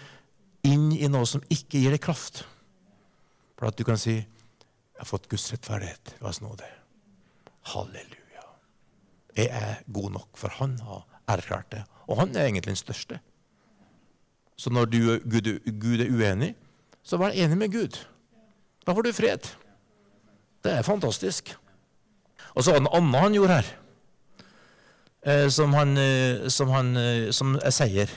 inn 0.67 0.91
i 0.93 1.10
noe 1.10 1.27
som 1.30 1.43
ikke 1.49 1.82
gir 1.82 1.95
deg 1.95 2.04
kraft. 2.04 2.43
For 3.58 3.69
at 3.69 3.77
du 3.77 3.84
kan 3.84 3.97
si 3.97 4.15
'Jeg 4.21 5.08
har 5.08 5.10
fått 5.10 5.30
Guds 5.30 5.51
rettferdighet 5.51 6.13
ved 6.19 6.27
hans 6.27 6.41
nåde'. 6.41 6.67
Halleluja. 7.73 8.43
Jeg 9.36 9.47
er 9.49 9.84
god 9.91 10.12
nok, 10.12 10.30
for 10.38 10.49
han 10.49 10.80
har 10.80 11.06
erklært 11.27 11.71
det. 11.71 11.84
Og 12.08 12.17
han 12.19 12.36
er 12.36 12.45
egentlig 12.45 12.65
den 12.65 12.75
største. 12.75 13.19
Så 14.58 14.69
når 14.69 14.86
du, 14.86 14.97
Gud, 15.25 15.60
Gud 15.82 15.99
er 15.99 16.12
uenig, 16.12 16.56
så 17.04 17.17
vær 17.17 17.34
enig 17.34 17.58
med 17.58 17.71
Gud. 17.71 17.97
Da 18.86 18.93
får 18.93 19.01
du 19.01 19.13
fred. 19.13 19.47
Det 20.63 20.71
er 20.71 20.82
fantastisk. 20.82 21.56
Og 22.54 22.63
så 22.63 22.71
var 22.71 22.80
det 22.80 22.86
noe 22.86 22.97
annet 22.99 23.21
han 23.21 23.34
gjorde 23.34 23.58
her, 23.58 23.69
som, 25.21 25.73
han, 25.77 25.97
eh, 25.97 26.47
som, 26.49 26.69
han, 26.73 26.95
eh, 26.97 27.31
som 27.31 27.55
jeg 27.60 27.73
sier. 27.77 28.13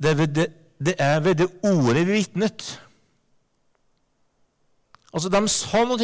Det 0.00 0.14
er 0.14 0.26
det 0.26 0.48
det 0.80 0.94
er 0.98 1.20
ved 1.20 1.34
det 1.34 1.48
ordet 1.62 2.06
vi 2.06 2.12
vitnet. 2.12 2.80
Altså, 5.12 5.28
de 5.28 5.40
sa 5.48 5.82
noe. 5.84 5.98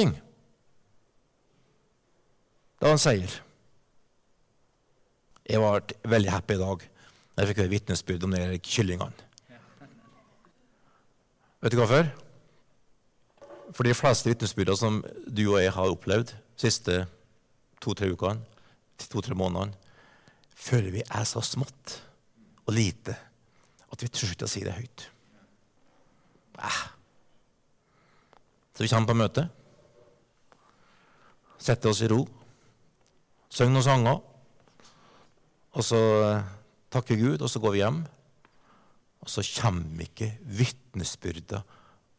Det 2.76 2.90
han 2.90 3.00
sier. 3.00 3.38
Jeg 5.48 5.62
var 5.62 5.80
veldig 6.04 6.30
happy 6.34 6.58
i 6.58 6.60
dag 6.60 6.84
da 7.36 7.44
jeg 7.44 7.50
fikk 7.50 7.58
høre 7.62 7.72
vitnesbyrd 7.72 8.24
om 8.24 8.32
de 8.32 8.58
kyllingene. 8.64 9.24
Vet 11.60 11.72
du 11.72 11.76
hvorfor? 11.80 12.08
For 13.76 13.84
de 13.84 13.96
fleste 13.96 14.28
vitnesbyrdene 14.28 14.80
som 14.80 15.02
du 15.28 15.42
og 15.50 15.60
jeg 15.60 15.72
har 15.72 15.92
opplevd 15.92 16.32
de 16.32 16.64
siste 16.64 17.02
to-tre 17.84 18.08
ukene, 18.12 18.40
to-tre 19.04 19.36
månedene, 19.36 19.76
føler 20.56 20.94
vi 20.94 21.04
er 21.04 21.26
så 21.28 21.42
smått 21.44 21.98
og 22.66 22.74
lite 22.74 23.14
at 23.92 24.02
vi 24.02 24.08
tør 24.10 24.32
ikke 24.32 24.48
å 24.48 24.50
si 24.50 24.64
det 24.64 24.74
høyt. 24.76 25.06
Ah. 26.56 26.80
Så 28.74 28.84
vi 28.84 28.90
kommer 28.90 29.12
på 29.12 29.18
møte, 29.20 29.46
setter 31.60 31.92
oss 31.92 32.02
i 32.04 32.10
ro, 32.10 32.22
synger 33.52 33.76
noen 33.76 33.86
sanger, 33.86 34.20
og 35.76 35.84
så 35.84 36.00
eh, 36.24 36.50
takker 36.92 37.20
Gud, 37.20 37.44
og 37.44 37.50
så 37.52 37.60
går 37.60 37.74
vi 37.74 37.82
hjem. 37.82 38.02
Og 39.24 39.32
så 39.32 39.42
kommer 39.58 40.04
ikke 40.06 40.30
vitnesbyrda 40.44 41.62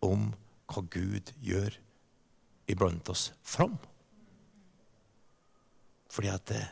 om 0.06 0.30
hva 0.68 0.84
Gud 0.92 1.32
gjør 1.42 1.78
iblant 2.68 3.10
oss, 3.10 3.32
fram. 3.42 3.78
Fordi 6.12 6.32
at 6.32 6.48
det, 6.50 6.63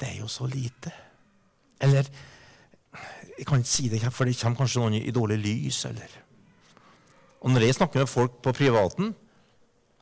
det 0.00 0.08
er 0.08 0.18
jo 0.22 0.28
så 0.30 0.46
lite. 0.48 0.92
Eller 1.80 2.08
jeg 3.38 3.46
kan 3.46 3.60
ikke 3.62 3.70
si 3.70 3.88
det, 3.88 4.00
for 4.12 4.26
det 4.26 4.38
kommer 4.40 4.58
kanskje 4.58 4.82
noen 4.82 4.98
i 4.98 5.14
dårlig 5.14 5.38
lys. 5.42 5.84
eller... 5.90 6.18
Og 7.40 7.50
når 7.50 7.68
jeg 7.68 7.74
snakker 7.78 8.02
med 8.02 8.10
folk 8.10 8.40
på 8.42 8.52
privaten, 8.52 9.12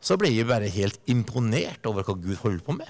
så 0.00 0.16
blir 0.16 0.32
jeg 0.32 0.48
bare 0.48 0.70
helt 0.72 1.00
imponert 1.10 1.84
over 1.88 2.06
hva 2.06 2.14
Gud 2.16 2.36
holder 2.40 2.64
på 2.64 2.76
med. 2.78 2.88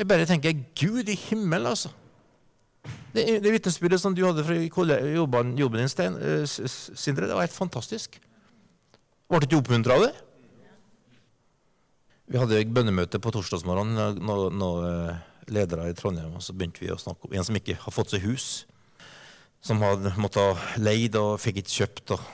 Jeg 0.00 0.08
bare 0.08 0.26
tenker 0.28 0.62
Gud 0.80 1.10
i 1.12 1.16
himmelen, 1.28 1.66
altså. 1.66 1.90
Det, 3.12 3.42
det 3.44 3.52
vitnesbyrdet 3.52 4.00
som 4.00 4.14
du 4.16 4.22
hadde 4.24 4.44
fra 4.46 4.56
jobben, 4.56 5.58
jobben 5.58 5.82
din, 5.84 6.16
uh, 6.16 6.46
Sindre, 6.46 7.26
det 7.26 7.34
var 7.34 7.44
helt 7.44 7.56
fantastisk. 7.56 8.16
Ble 9.28 9.40
du 9.42 9.46
ikke 9.48 9.60
oppmuntra 9.60 9.98
av 9.98 10.06
det? 10.06 10.14
Vi 12.30 12.38
hadde 12.38 12.60
bønnemøte 12.70 13.18
på 13.18 13.32
torsdagsmorgenen. 13.34 14.20
Nå, 14.22 14.34
nå, 14.54 14.70
ledere 15.50 15.88
i 15.90 15.94
Trondheim, 15.98 16.36
og 16.38 16.44
så 16.46 16.54
begynte 16.54 16.82
vi 16.82 16.92
å 16.94 16.98
snakke 17.00 17.26
om 17.26 17.32
en 17.34 17.46
som 17.46 17.56
ikke 17.58 17.74
har 17.82 17.94
fått 17.94 18.12
seg 18.14 18.22
hus. 18.22 18.48
Som 19.66 19.82
hadde 19.82 20.12
måttet 20.20 20.78
leid 20.78 21.18
og 21.18 21.40
fikk 21.42 21.58
ikke 21.64 21.74
kjøpt. 21.80 22.12
Og, 22.14 22.28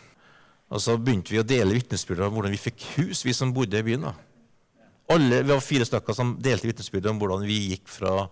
og 0.68 0.82
så 0.85 0.98
begynte 1.00 1.32
vi 1.32 1.40
å 1.40 1.46
dele 1.48 1.78
vitnesbyrd 1.78 2.26
om 2.26 2.37
hvordan 2.37 2.52
vi 2.52 2.61
fikk 2.61 2.85
hus, 2.98 3.24
vi 3.24 3.32
som 3.37 3.54
bodde 3.56 3.80
i 3.80 3.87
byen. 3.87 4.04
da. 4.11 4.12
Alle, 5.16 5.40
vi 5.40 5.54
var 5.54 5.64
fire 5.64 5.87
stykker 5.88 6.18
som 6.18 6.35
delte 6.44 6.68
vitnesbyrd 6.68 7.09
om 7.14 7.22
hvordan 7.22 7.46
vi 7.48 7.56
gikk 7.70 7.88
fra 7.88 8.26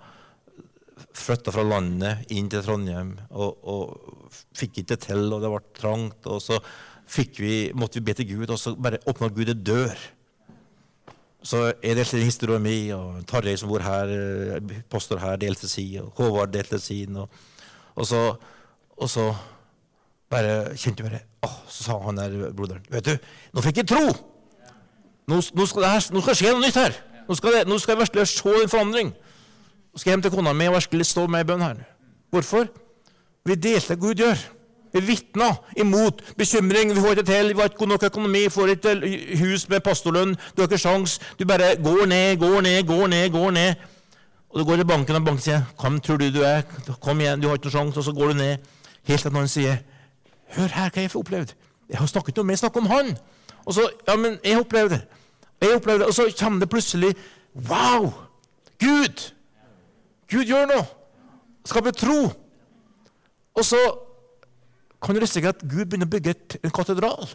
flytta 1.15 1.51
fra 1.55 1.65
landet 1.67 2.29
inn 2.35 2.47
til 2.51 2.63
Trondheim 2.63 3.15
og, 3.31 3.65
og 3.67 4.37
fikk 4.55 4.83
ikke 4.83 4.99
til, 5.01 5.25
og 5.33 5.41
det 5.43 5.51
ble 5.51 5.63
trangt. 5.79 6.29
Og 6.29 6.43
så 6.43 6.61
vi, 7.39 7.71
måtte 7.73 8.01
vi 8.01 8.05
be 8.11 8.17
til 8.19 8.29
Gud, 8.35 8.53
og 8.53 8.61
så 8.61 8.75
bare 8.77 9.01
åpna 9.09 9.33
Gud 9.33 9.55
en 9.55 9.65
dør. 9.65 9.97
Så 11.45 11.61
jeg 11.83 11.99
delte 11.99 12.23
historien 12.25 12.63
min, 12.65 12.93
og 12.97 13.25
Tarjei 13.29 13.57
som 13.61 13.69
bor 13.69 13.85
her, 13.85 14.09
eh, 14.09 14.77
pastor 14.91 15.21
her, 15.21 15.37
delte 15.37 15.69
si, 15.69 15.85
og 16.01 16.13
Håvard 16.17 16.53
delte 16.55 16.79
sin. 16.81 17.17
Og, 17.21 17.29
og, 17.95 18.07
så, 18.09 18.23
og 18.97 19.11
så 19.11 19.27
bare 20.33 20.73
kjente 20.73 21.05
jeg 21.05 21.11
bare 21.11 21.21
oh, 21.45 21.59
Så 21.69 21.85
sa 21.85 21.99
han 22.03 22.17
der 22.19 22.49
broderen 22.57 22.87
Vet 22.91 23.07
du, 23.07 23.29
nå 23.55 23.63
fikk 23.63 23.83
jeg 23.83 23.91
tro! 23.93 24.07
Nå, 25.29 25.37
nå, 25.37 25.67
skal, 25.67 25.85
det 25.85 25.91
her, 25.91 26.07
nå 26.13 26.21
skal 26.21 26.33
det 26.33 26.39
skje 26.41 26.51
noe 26.53 26.61
nytt 26.61 26.77
her. 26.77 26.97
Nå 27.25 27.37
skal, 27.39 27.55
det, 27.55 27.61
nå 27.69 27.79
skal 27.81 27.95
jeg 27.95 28.01
virkelig 28.03 28.27
se 28.29 28.57
en 28.61 28.73
forandring. 28.73 29.13
Nå 29.15 30.01
skal 30.01 30.11
jeg 30.11 30.19
hjem 30.19 30.25
til 30.27 30.35
kona 30.35 30.53
mi 30.53 30.67
og 30.69 30.75
virkelig 30.77 31.07
stå 31.09 31.25
med 31.33 31.47
i 31.47 31.49
bønn 31.49 31.65
her. 31.65 31.79
Hvorfor? 32.35 32.69
Vi 33.49 33.57
delte 33.57 33.97
Gud 33.97 34.21
gjør. 34.21 34.43
Vi 34.95 35.01
vitna 35.03 35.49
imot 35.77 36.23
bekymring. 36.39 36.95
Vi 36.95 37.01
får 37.01 37.11
ikke 37.11 37.23
til, 37.27 37.49
vi 37.49 37.61
har 37.61 37.71
ikke 37.71 37.81
god 37.83 37.89
nok 37.89 38.03
økonomi, 38.03 38.49
får 38.49 38.67
ikke 38.77 38.93
hus 39.41 39.69
med 39.69 39.81
pastorlønn. 39.83 40.37
Du 40.55 40.63
har 40.63 40.69
ikke 40.69 40.79
sjans. 40.79 41.19
Du 41.39 41.45
bare 41.45 41.75
går 41.83 42.07
ned, 42.07 42.37
går 42.39 42.61
ned, 42.61 42.87
går 42.87 43.07
ned. 43.07 43.31
går 43.31 43.51
ned. 43.51 43.75
Og 44.51 44.61
Du 44.61 44.65
går 44.65 44.77
til 44.77 44.87
banken, 44.87 45.17
og 45.17 45.25
banken 45.25 45.43
sier 45.43 45.63
'Hvem 45.81 46.01
tror 46.01 46.17
du 46.17 46.31
du 46.31 46.43
er?' 46.43 46.63
'Kom 47.03 47.21
igjen, 47.21 47.43
du 47.43 47.49
har 47.49 47.55
ikke 47.55 47.65
noen 47.65 47.73
sjans.' 47.73 47.97
Og 47.97 48.05
så 48.05 48.13
går 48.13 48.29
du 48.29 48.35
ned. 48.35 48.57
Helt 49.03 49.23
til 49.23 49.33
noen 49.33 49.49
sier 49.49 49.77
'Hør 50.49 50.67
her, 50.67 50.91
hva 50.91 51.01
jeg 51.01 51.11
har 51.11 51.19
opplevd.' 51.19 51.55
'Jeg 51.91 51.99
har 51.99 52.07
snakket 52.07 52.39
om 52.39 52.47
meg, 52.47 52.59
snakk 52.59 52.77
om 52.77 52.87
han.' 52.87 53.19
Og 53.67 53.75
så 53.75 53.91
'Ja, 54.09 54.17
men 54.17 54.39
jeg 54.45 54.59
opplevde 54.59 54.95
det.' 54.95 55.03
Jeg 55.61 55.75
opplevde 55.75 55.99
det. 55.99 56.07
Og 56.07 56.15
så 56.15 56.35
kommer 56.41 56.61
det 56.61 56.69
plutselig 56.69 57.15
'Wow! 57.55 58.13
Gud! 58.81 59.33
Gud 60.31 60.45
gjør 60.45 60.67
noe!' 60.67 60.87
Skaper 61.65 61.91
tro. 61.91 62.33
Og 63.55 63.65
så 63.65 64.04
kan 65.05 65.17
du 65.17 65.21
risikere 65.21 65.53
at 65.53 65.65
Gud 65.69 65.85
begynner 65.85 66.09
å 66.09 66.15
bygge 66.15 66.33
et, 66.33 66.57
en 66.65 66.73
katedral. 66.75 67.29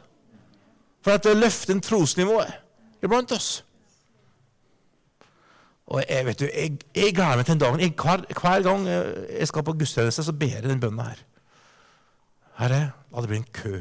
For 1.06 1.16
at 1.16 1.26
det 1.26 1.38
løfter 1.38 1.76
en 1.76 1.84
trosnivået 1.84 3.06
iblant 3.06 3.32
oss. 3.36 3.50
Og 5.90 6.04
jeg, 6.04 6.26
vet 6.28 6.42
du, 6.42 6.46
jeg, 6.46 6.80
jeg 6.94 7.14
gleder 7.18 7.40
meg 7.40 7.48
til 7.48 7.56
den 7.56 7.62
dagen. 7.64 7.82
Jeg, 7.82 7.94
hver, 7.98 8.26
hver, 8.38 8.66
gang 8.66 8.84
jeg 8.90 9.48
skal 9.50 9.66
på 9.66 9.74
gudstjeneste, 9.80 10.26
så 10.26 10.36
ber 10.38 10.58
jeg 10.58 10.66
den 10.66 10.82
bønnen 10.82 11.02
her. 11.02 11.24
Herre, 12.60 12.82
la 13.10 13.24
det 13.24 13.32
bli 13.32 13.40
en 13.40 13.48
kø 13.56 13.80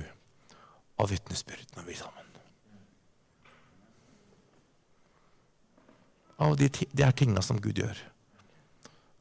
av 0.99 1.11
vitnesbyrd 1.13 1.77
når 1.77 1.89
vi 1.89 1.97
er 1.97 2.01
sammen. 2.01 2.15
Av 6.39 6.55
de, 6.57 6.71
de 6.71 7.05
her 7.05 7.17
tingene 7.19 7.43
som 7.45 7.59
Gud 7.61 7.81
gjør. 7.83 7.99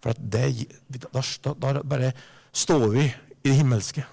For 0.06 0.16
det, 0.22 0.46
da, 0.94 1.24
da, 1.44 1.56
da 1.58 1.82
bare 1.82 2.14
står 2.56 2.88
vi 2.94 3.08
i 3.08 3.50
det 3.50 3.58
himmelske. 3.58 4.06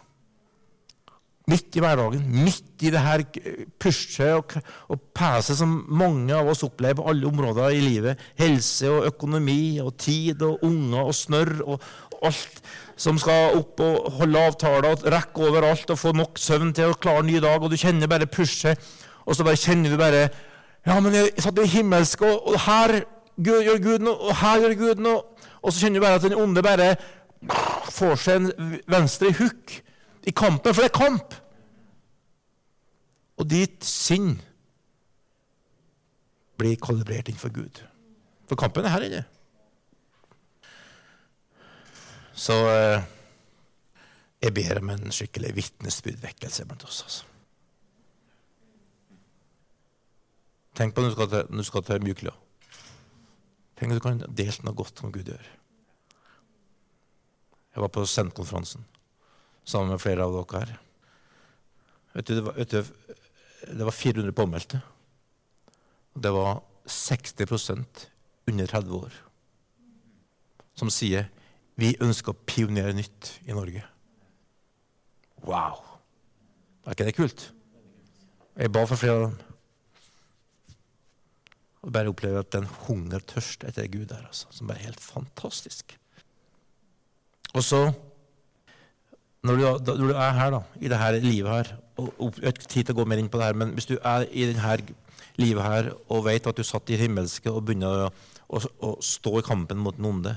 Midt 1.44 1.76
i 1.76 1.80
hverdagen, 1.84 2.22
midt 2.24 2.80
i 2.86 2.88
det 2.88 3.00
her 3.04 3.20
pushet 3.82 4.30
og, 4.32 4.54
og 4.88 5.00
peset 5.12 5.58
som 5.58 5.74
mange 5.92 6.32
av 6.32 6.48
oss 6.48 6.64
opplever 6.64 7.02
på 7.02 7.10
alle 7.10 7.28
områder 7.28 7.74
i 7.76 7.82
livet. 7.84 8.22
Helse 8.40 8.88
og 8.88 9.10
økonomi 9.10 9.76
og 9.82 9.92
tid 10.00 10.40
og 10.46 10.64
unger 10.64 11.10
og 11.10 11.18
snørr 11.18 11.60
og, 11.66 11.84
alt 12.24 12.60
som 12.96 13.18
skal 13.20 13.58
opp 13.58 13.80
og 13.84 14.10
holde 14.20 14.42
avtaler 14.48 14.90
og 14.92 15.06
rekke 15.12 15.48
overalt 15.48 15.90
og 15.92 15.98
få 16.00 16.12
nok 16.16 16.38
søvn 16.40 16.72
til 16.76 16.92
å 16.92 16.98
klare 16.98 17.24
en 17.24 17.30
ny 17.30 17.40
dag. 17.42 17.62
Og 17.62 17.72
du 17.72 17.78
kjenner 17.80 18.10
bare 18.10 18.30
pushet, 18.30 18.80
og 19.24 19.36
så 19.36 19.46
bare 19.46 19.60
kjenner 19.60 19.92
du 19.92 20.00
bare 20.00 20.28
Ja, 20.84 20.98
men 21.00 21.14
jeg 21.16 21.30
satt 21.40 21.56
i 21.62 21.70
himmelsk, 21.78 22.26
og, 22.28 22.48
og 22.50 22.58
her 22.66 22.98
gjør 23.40 23.78
Gud 23.80 24.02
noe, 24.04 24.18
og 24.20 24.36
her 24.36 24.60
gjør 24.60 24.74
Gud 24.82 24.98
noe. 25.00 25.22
Og 25.64 25.72
så 25.72 25.80
kjenner 25.80 26.00
du 26.00 26.04
bare 26.04 26.18
at 26.20 26.26
den 26.26 26.36
onde 26.36 26.64
bare 26.64 26.90
får 27.94 28.18
seg 28.20 28.42
en 28.42 28.74
venstre 28.92 29.32
hook 29.38 29.78
i 30.24 30.32
kampen, 30.32 30.74
for 30.74 30.82
det 30.82 30.90
er 30.90 30.98
kamp. 30.98 31.34
Og 33.40 33.48
ditt 33.50 33.84
sinn 33.84 34.36
blir 36.58 36.78
kalibrert 36.80 37.28
innenfor 37.28 37.52
Gud. 37.52 37.82
For 38.48 38.60
kampen 38.60 38.86
er 38.86 38.94
her 38.94 39.06
inne. 39.08 39.24
Så 42.34 42.54
eh, 42.70 43.04
jeg 44.42 44.54
ber 44.54 44.80
om 44.80 44.94
en 44.94 45.12
skikkelig 45.14 45.52
vitnesbyrdvekkelse 45.58 46.66
blant 46.68 46.86
oss. 46.88 47.02
Altså. 47.06 47.28
Tenk 50.74 50.94
på 50.94 51.02
når 51.02 51.12
du 51.12 51.14
skal 51.14 51.30
til, 51.30 51.44
når 51.50 51.62
du 51.62 51.68
skal 51.68 51.84
til 51.86 52.02
Myklia. 52.02 52.32
Tenk 53.78 53.92
at 53.92 54.00
du 54.00 54.02
kan 54.02 54.24
dele 54.34 54.66
noe 54.66 54.78
godt 54.78 54.98
som 54.98 55.12
Gud 55.14 55.30
gjør. 55.30 55.46
Jeg 57.74 57.82
var 57.82 57.90
på 57.90 58.06
Sendkonferansen 58.06 58.86
sammen 59.64 59.94
med 59.94 60.02
flere 60.02 60.26
av 60.26 60.34
dere 60.36 60.62
her. 60.62 60.74
Vet 62.14 62.28
du, 62.28 62.34
det, 62.36 62.44
var, 62.46 62.58
vet 62.58 62.74
du, 62.74 62.82
det 63.74 63.86
var 63.88 63.96
400 63.96 64.34
påmeldte. 64.36 64.80
Det 66.14 66.30
var 66.30 66.60
60% 66.86 68.04
under 68.46 68.66
30 68.70 68.98
år 69.00 69.22
som 70.78 70.90
sier 70.92 71.28
vi 71.78 71.94
ønsker 72.02 72.34
å 72.34 72.44
pionere 72.46 72.94
nytt 72.94 73.32
i 73.48 73.54
Norge. 73.54 73.82
Wow! 75.46 75.80
Er 76.84 76.94
ikke 76.94 77.08
det 77.08 77.16
kult? 77.16 77.48
Jeg 78.54 78.70
ba 78.70 78.84
for 78.86 79.00
flere 79.00 79.16
av 79.16 79.24
dem. 79.26 79.40
Og 81.84 81.92
bare 81.92 82.12
opplever 82.12 82.44
at 82.44 82.52
den 82.54 82.68
hunger 82.86 83.24
tørst 83.28 83.66
etter 83.66 83.90
Gud 83.90 84.06
der, 84.12 84.22
altså, 84.28 84.48
som 84.54 84.70
er 84.70 84.80
helt 84.84 85.02
fantastisk. 85.02 85.96
Og 87.54 87.64
så, 87.66 87.80
når 89.44 89.58
du, 89.60 89.64
når 89.92 90.08
du 90.08 90.14
er 90.16 90.36
her 90.38 90.52
da, 90.54 90.60
i 90.80 90.90
dette 90.90 91.24
livet 91.24 91.50
her 91.52 91.72
og, 92.00 92.38
Jeg 92.40 92.48
har 92.48 92.54
ikke 92.56 92.70
tid 92.72 92.86
til 92.88 92.94
å 92.94 92.98
gå 92.98 93.04
mer 93.06 93.20
inn 93.22 93.28
på 93.30 93.38
det 93.38 93.48
her, 93.50 93.58
men 93.60 93.74
hvis 93.76 93.86
du 93.86 93.94
er 94.00 94.24
i 94.32 94.48
dette 94.50 94.94
livet 95.38 95.62
her 95.62 95.90
og 96.08 96.24
vet 96.26 96.46
at 96.48 96.58
du 96.58 96.64
satt 96.66 96.90
i 96.90 96.98
himmelske 96.98 97.52
og 97.52 97.62
begynner 97.68 98.06
å, 98.06 98.08
å, 98.48 98.62
å 98.88 98.90
stå 99.04 99.36
i 99.38 99.44
kampen 99.46 99.78
mot 99.82 99.96
den 99.98 100.08
onde, 100.08 100.34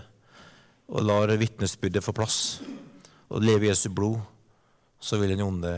og 0.88 1.04
lar 1.04 1.34
vitnesbyrdet 1.39 2.06
få 2.06 2.13
plass, 2.15 2.60
og 3.28 3.43
leve 3.43 3.67
i 3.67 3.72
Jesu 3.72 3.89
blod, 3.91 4.22
så 5.00 5.20
vil 5.20 5.34
den 5.34 5.43
onde 5.46 5.74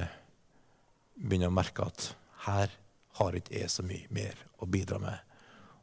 begynne 1.15 1.49
å 1.49 1.55
merke 1.55 1.87
at 1.87 2.11
her 2.45 2.75
har 3.19 3.35
ikke 3.35 3.57
jeg 3.57 3.71
så 3.71 3.83
mye 3.85 4.07
mer 4.15 4.37
å 4.59 4.67
bidra 4.69 4.99
med. 5.01 5.15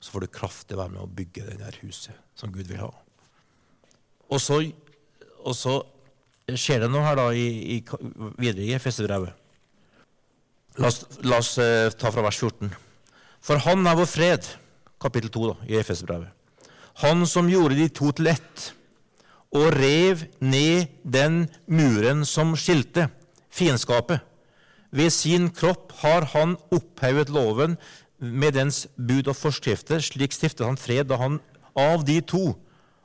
Så 0.00 0.12
får 0.12 0.26
du 0.26 0.34
kraft 0.34 0.68
til 0.68 0.78
å 0.78 0.84
være 0.84 0.94
med 0.94 1.04
å 1.04 1.14
bygge 1.18 1.56
det 1.56 1.74
huset 1.80 2.16
som 2.36 2.52
Gud 2.52 2.68
vil 2.68 2.84
ha. 2.84 2.92
Og 4.28 4.42
så 4.42 4.60
og 5.46 5.54
så 5.54 5.76
skjer 6.54 6.84
det 6.84 6.90
noe 6.92 7.02
her 7.02 7.18
da 7.18 7.26
i, 7.34 7.46
i, 7.74 7.78
videre 8.38 8.68
i 8.68 8.74
Efeserbrevet. 8.76 9.34
La, 10.78 10.92
la 11.26 11.40
oss 11.40 11.56
uh, 11.58 11.90
ta 11.98 12.12
fra 12.14 12.22
vers 12.22 12.38
14. 12.38 12.70
For 13.42 13.62
Han 13.64 13.86
er 13.88 13.98
vår 13.98 14.08
fred, 14.10 14.46
kapittel 15.02 15.32
2 15.32 15.48
da, 15.50 15.56
i 15.66 15.78
Efeserbrevet. 15.80 16.30
Han 17.02 17.26
som 17.28 17.50
gjorde 17.50 17.76
de 17.76 17.88
to 17.92 18.12
til 18.16 18.30
ett, 18.30 18.70
og 19.56 19.72
rev 19.74 20.22
ned 20.40 20.92
den 21.02 21.44
muren 21.66 22.24
som 22.28 22.54
skilte, 22.58 23.08
fiendskapet. 23.52 24.22
Ved 24.92 25.10
sin 25.12 25.48
kropp 25.50 25.92
har 26.02 26.28
han 26.32 26.56
opphevet 26.72 27.32
loven 27.32 27.76
med 28.18 28.56
dens 28.56 28.84
bud 28.96 29.28
og 29.28 29.36
forskrifter. 29.36 30.00
Slik 30.04 30.34
stiftet 30.36 30.66
han 30.66 30.78
fred 30.80 31.08
da 31.10 31.18
han 31.20 31.40
av 31.76 32.04
de 32.08 32.20
to, 32.24 32.54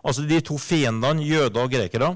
altså 0.04 0.24
de 0.28 0.40
to 0.44 0.58
fiendene, 0.62 1.24
jøder 1.26 1.66
og 1.66 1.74
grekere, 1.74 2.14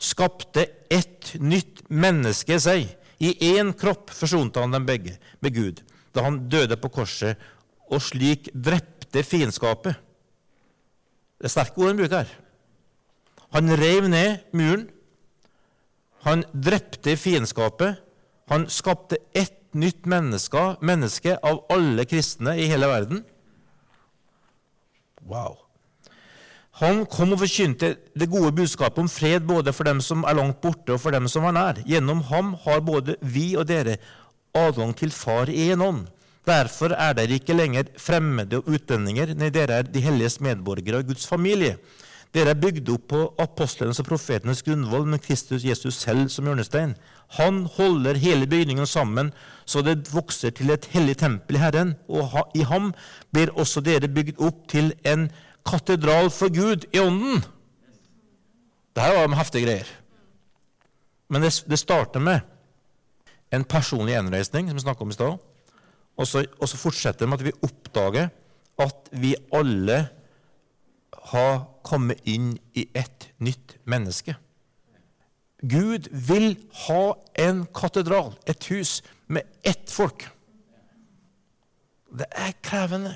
skapte 0.00 0.66
ett 0.90 1.34
nytt 1.38 1.84
menneske 1.88 2.58
seg. 2.60 2.88
I 3.20 3.34
én 3.52 3.74
kropp 3.76 4.10
forsonte 4.16 4.62
han 4.62 4.72
dem 4.72 4.86
begge 4.88 5.18
med 5.44 5.54
Gud 5.54 5.82
da 6.10 6.24
han 6.26 6.40
døde 6.50 6.74
på 6.80 6.88
korset, 6.90 7.38
og 7.86 8.02
slik 8.02 8.48
drepte 8.50 9.22
fiendskapet. 9.22 9.94
Det 11.38 11.46
er 11.46 11.52
sterke 11.54 11.78
ord 11.78 11.92
han 11.92 12.00
bruker 12.00 12.24
her. 12.24 12.32
Han 13.54 13.70
rev 13.78 14.08
ned 14.10 14.42
muren. 14.54 14.88
Han 16.26 16.44
drepte 16.50 17.14
fiendskapet. 17.18 18.02
Han 18.50 18.66
skapte 18.70 19.20
ett 19.34 19.74
nytt 19.74 20.06
menneske, 20.10 20.62
menneske 20.82 21.36
av 21.46 21.62
alle 21.70 22.04
kristne 22.10 22.56
i 22.58 22.66
hele 22.70 22.90
verden. 22.90 23.24
Wow. 25.22 25.69
Han 26.80 27.02
kom 27.12 27.34
og 27.34 27.42
forkynte 27.42 27.90
det 28.16 28.30
gode 28.32 28.54
budskapet 28.56 29.02
om 29.02 29.08
fred 29.12 29.44
både 29.44 29.72
for 29.76 29.84
dem 29.84 30.00
som 30.00 30.24
er 30.24 30.38
langt 30.38 30.62
borte, 30.62 30.94
og 30.94 31.02
for 31.02 31.12
dem 31.12 31.26
som 31.28 31.44
er 31.44 31.52
nær. 31.52 31.80
Gjennom 31.84 32.22
ham 32.30 32.54
har 32.64 32.80
både 32.80 33.18
vi 33.20 33.52
og 33.60 33.68
dere 33.68 33.98
adgang 34.56 34.94
til 34.96 35.12
Far 35.12 35.52
i 35.52 35.68
en 35.74 35.84
ånd. 35.84 36.06
Derfor 36.48 36.94
er 36.96 37.12
dere 37.18 37.36
ikke 37.36 37.54
lenger 37.54 37.90
fremmede 38.00 38.62
og 38.62 38.70
utlendinger. 38.72 39.34
Nei, 39.36 39.50
dere 39.52 39.82
er 39.82 39.90
de 39.92 40.00
helliges 40.00 40.40
medborgere 40.40 41.02
og 41.02 41.12
Guds 41.12 41.28
familie. 41.28 41.76
Dere 42.32 42.54
er 42.54 42.62
bygd 42.62 42.88
opp 42.94 43.08
på 43.10 43.20
apostlenes 43.42 44.00
og 44.00 44.06
profetenes 44.06 44.62
grunnvoll 44.64 45.04
med 45.10 45.20
Kristus 45.24 45.66
Jesus 45.66 45.98
selv 46.00 46.28
som 46.30 46.46
hjørnestein. 46.46 46.94
Han 47.36 47.64
holder 47.76 48.18
hele 48.22 48.46
bygningen 48.48 48.86
sammen 48.86 49.32
så 49.66 49.82
det 49.82 50.08
vokser 50.14 50.54
til 50.54 50.70
et 50.72 50.86
hellig 50.94 51.18
tempel 51.20 51.58
i 51.58 51.62
Herren, 51.62 51.92
og 52.08 52.54
i 52.54 52.64
ham 52.66 52.92
blir 53.34 53.52
også 53.58 53.82
dere 53.84 54.08
bygd 54.08 54.38
opp 54.38 54.64
til 54.70 54.94
en 55.06 55.28
katedral 55.70 56.30
for 56.34 56.52
Gud 56.52 56.86
i 56.92 57.00
ånden. 57.02 57.44
Dette 58.96 59.16
var 59.16 59.38
heftige 59.38 59.66
greier. 59.68 59.90
Men 61.30 61.46
det, 61.46 61.52
det 61.70 61.78
starter 61.78 62.22
med 62.22 62.42
en 63.54 63.64
personlig 63.64 64.16
gjenreisning, 64.16 64.68
som 64.68 64.78
vi 64.78 64.84
snakka 64.84 65.06
om 65.06 65.12
i 65.12 65.16
stad. 65.16 65.38
Og 66.20 66.26
så, 66.28 66.44
og 66.58 66.68
så 66.68 66.78
fortsetter 66.78 67.24
det 67.24 67.30
med 67.30 67.40
at 67.40 67.46
vi 67.46 67.58
oppdager 67.66 68.30
at 68.80 69.10
vi 69.12 69.34
alle 69.54 70.02
har 71.30 71.56
kommet 71.86 72.20
inn 72.28 72.54
i 72.74 72.86
et 72.96 73.28
nytt 73.38 73.76
menneske. 73.88 74.34
Gud 75.60 76.08
vil 76.28 76.54
ha 76.86 77.02
en 77.44 77.66
katedral, 77.76 78.32
et 78.48 78.64
hus, 78.72 79.00
med 79.28 79.44
ett 79.62 79.92
folk. 79.92 80.24
Det 82.10 82.26
er 82.32 82.56
krevende. 82.64 83.14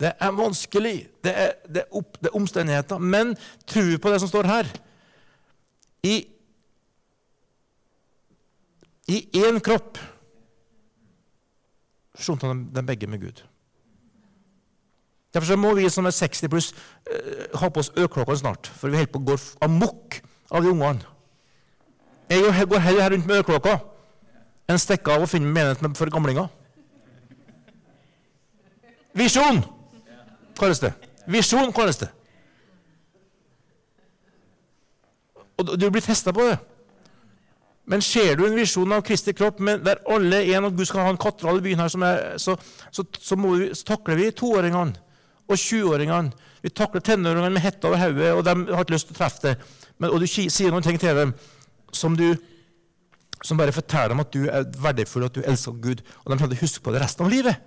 Det 0.00 0.12
er 0.20 0.32
vanskelig. 0.36 1.08
Det 1.24 1.32
er, 1.32 1.52
det 1.64 1.84
er, 1.86 1.90
opp, 1.96 2.18
det 2.20 2.28
er 2.28 2.36
omstendigheter. 2.36 2.98
Men 2.98 3.36
tro 3.66 3.84
på 4.02 4.12
det 4.12 4.20
som 4.20 4.28
står 4.28 4.48
her. 4.50 4.72
I 6.04 6.16
I 9.06 9.20
én 9.38 9.60
kropp 9.62 9.98
forsonte 12.16 12.48
han 12.48 12.64
dem 12.74 12.86
begge 12.88 13.06
med 13.06 13.20
Gud. 13.22 13.42
Derfor 15.34 15.58
må 15.60 15.74
vi 15.76 15.88
som 15.92 16.08
er 16.08 16.14
60 16.16 16.48
pluss, 16.50 16.72
eh, 17.06 17.58
ha 17.60 17.68
på 17.68 17.80
oss 17.80 17.92
øreklokkene 17.96 18.38
snart. 18.40 18.66
For 18.66 18.88
vi 18.88 18.96
holder 18.96 19.12
på 19.12 19.20
å 19.20 19.26
gå 19.28 19.36
amok 19.62 20.20
av 20.50 20.64
de 20.64 20.72
ungene. 20.72 21.04
Jeg 22.30 22.66
går 22.68 22.82
heller 22.82 23.10
rundt 23.10 23.26
med 23.26 23.36
øreklokka 23.36 23.76
enn 24.66 24.78
stikker 24.82 25.12
av 25.12 25.22
og 25.22 25.30
finner 25.30 25.52
menighet 25.52 25.98
for 25.98 26.10
gamlinger. 26.10 26.48
Visjon 29.14 29.62
kalles 30.58 30.82
det. 30.82 30.92
Visjon 31.30 31.72
kalles 31.74 32.00
det. 32.00 32.10
Og 35.56 35.76
du 35.80 35.86
blir 35.90 36.04
testa 36.04 36.34
på 36.36 36.44
det. 36.50 36.56
Men 37.86 38.02
ser 38.02 38.34
du 38.36 38.42
en 38.48 38.56
visjon 38.58 38.92
av 38.92 39.04
Kristi 39.06 39.32
kropp 39.36 39.60
der 39.62 40.00
alle 40.10 40.40
er 40.42 40.58
en, 40.58 40.66
og 40.68 40.78
Gud 40.78 40.88
skal 40.90 41.06
ha 41.06 41.12
en 41.14 41.20
katedral 41.22 41.60
i 41.60 41.64
byen 41.68 41.84
her, 41.84 41.92
er, 42.02 42.24
så, 42.42 42.56
så, 42.90 43.04
så, 43.14 43.38
vi, 43.38 43.68
så, 43.70 43.84
takler 43.92 44.18
vi 44.18 44.32
toåringene 44.34 44.98
og 45.46 45.54
20-åringene. 45.54 46.32
Vi 46.64 46.72
takler 46.74 47.04
tenåringene 47.06 47.52
med 47.54 47.62
hetta 47.62 47.86
over 47.86 48.02
hodet, 48.02 48.32
og 48.34 48.42
de 48.48 48.74
har 48.74 48.82
ikke 48.82 48.96
lyst 48.96 49.12
til 49.12 49.14
å 49.14 49.20
treffe 49.20 49.44
deg. 49.44 49.62
og 50.08 50.18
du 50.18 50.26
sier 50.26 50.74
noen 50.74 50.82
ting 50.82 50.98
til 50.98 51.14
dem 51.14 51.36
som, 51.94 52.18
du, 52.18 52.32
som 53.38 53.60
bare 53.60 53.74
forteller 53.76 54.16
dem 54.16 54.24
at 54.24 54.34
du 54.34 54.48
er 54.50 54.66
verdifull, 54.82 55.28
at 55.28 55.38
du 55.38 55.46
elsker 55.46 55.78
Gud, 55.78 56.02
og 56.24 56.32
de 56.32 56.40
kommer 56.40 56.56
til 56.56 56.58
å 56.58 56.64
huske 56.64 56.82
på 56.82 56.96
det 56.96 57.04
resten 57.04 57.28
av 57.28 57.30
livet. 57.30 57.62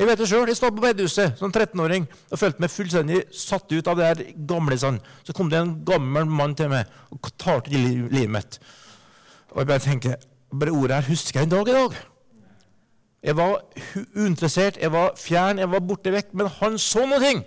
Jeg 0.00 0.08
vet 0.08 0.16
det 0.16 0.26
sjøl. 0.30 0.48
Jeg 0.48 0.56
stod 0.56 0.72
på 0.72 0.80
bedehuset 0.80 1.36
som 1.36 1.52
13-åring 1.52 2.06
og 2.08 2.38
følte 2.40 2.62
meg 2.64 2.72
fullstendig 2.72 3.18
satt 3.36 3.68
ut 3.68 3.88
av 3.90 3.98
det 3.98 4.06
der 4.08 4.30
gamlisene. 4.48 5.02
Så 5.28 5.34
kom 5.36 5.50
det 5.52 5.58
en 5.60 5.74
gammel 5.84 6.24
mann 6.24 6.54
til 6.56 6.70
meg 6.72 6.88
og 7.12 7.28
tar 7.36 7.60
til 7.66 7.84
livet 8.08 8.32
mitt. 8.32 8.56
Og 9.52 9.60
jeg 9.60 9.68
bare 9.68 9.84
tenker 9.84 10.16
bare 10.56 10.72
ordet 10.72 11.02
her 11.02 11.10
husker 11.10 11.42
jeg 11.42 11.50
en 11.50 11.52
dag 11.52 11.68
i 11.68 11.76
dag. 11.76 12.00
Jeg 13.28 13.36
var 13.36 13.60
uinteressert, 14.16 14.80
jeg 14.80 14.92
var 14.92 15.12
fjern, 15.20 15.60
jeg 15.60 15.68
var 15.68 15.84
borte 15.84 16.16
vekk. 16.16 16.32
Men 16.32 16.48
han 16.56 16.80
så 16.80 17.04
noe. 17.04 17.20
ting. 17.20 17.44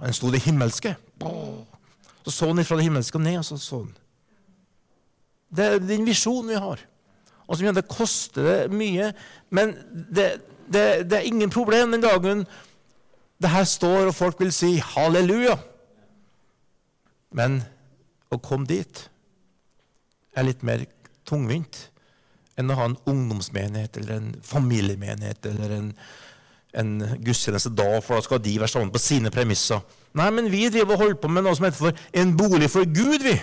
Han 0.00 0.12
sto 0.16 0.34
det 0.34 0.42
himmelske. 0.42 0.96
Så 2.24 2.30
så 2.34 2.50
han 2.50 2.64
fra 2.64 2.76
det 2.76 2.90
himmelske 2.90 3.18
og 3.18 3.22
ned, 3.22 3.38
og 3.38 3.44
så 3.44 3.56
så 3.56 3.84
han. 3.84 3.94
Det 5.56 5.64
er 5.66 5.78
den 5.78 6.06
visjonen 6.06 6.50
vi 6.50 6.58
har. 6.58 6.82
Og 7.46 7.56
som 7.56 7.74
det 7.74 7.86
koster 7.90 8.42
det 8.42 8.72
mye, 8.74 9.12
men 9.50 9.74
det, 10.14 10.40
det, 10.70 11.10
det, 11.10 11.18
er 11.18 11.28
ingen 11.28 11.50
problem 11.50 11.94
den 11.94 12.04
dagen 12.04 12.44
det 13.40 13.50
her 13.50 13.64
står, 13.64 14.10
og 14.10 14.14
folk 14.14 14.40
vil 14.40 14.52
si 14.52 14.74
halleluja. 14.84 15.56
Men 17.34 17.60
å 18.30 18.38
komme 18.42 18.68
dit 18.68 19.06
er 20.36 20.46
litt 20.46 20.64
mer 20.66 20.84
tungvint 21.28 21.86
enn 22.58 22.70
å 22.70 22.76
ha 22.78 22.88
en 22.90 22.98
ungdomsmenighet 23.08 23.96
eller 24.00 24.18
en 24.18 24.34
familiemenighet 24.44 25.46
eller 25.48 25.72
en, 25.78 25.86
en 26.76 26.90
gudstjeneste 27.24 27.72
da, 27.72 27.88
for 28.04 28.18
da 28.18 28.26
skal 28.26 28.42
de 28.44 28.58
være 28.60 28.72
sammen 28.72 28.92
på 28.92 29.02
sine 29.02 29.32
premisser. 29.32 29.80
Nei, 30.18 30.28
men 30.34 30.50
vi 30.52 30.66
driver 30.68 30.96
og 30.96 31.04
holder 31.04 31.20
på 31.22 31.30
med 31.32 31.46
noe 31.46 31.56
som 31.56 31.66
heter 31.66 31.80
for 31.80 32.04
en 32.22 32.36
bolig 32.36 32.68
for 32.72 32.86
Gud, 32.86 33.24
vi. 33.24 33.36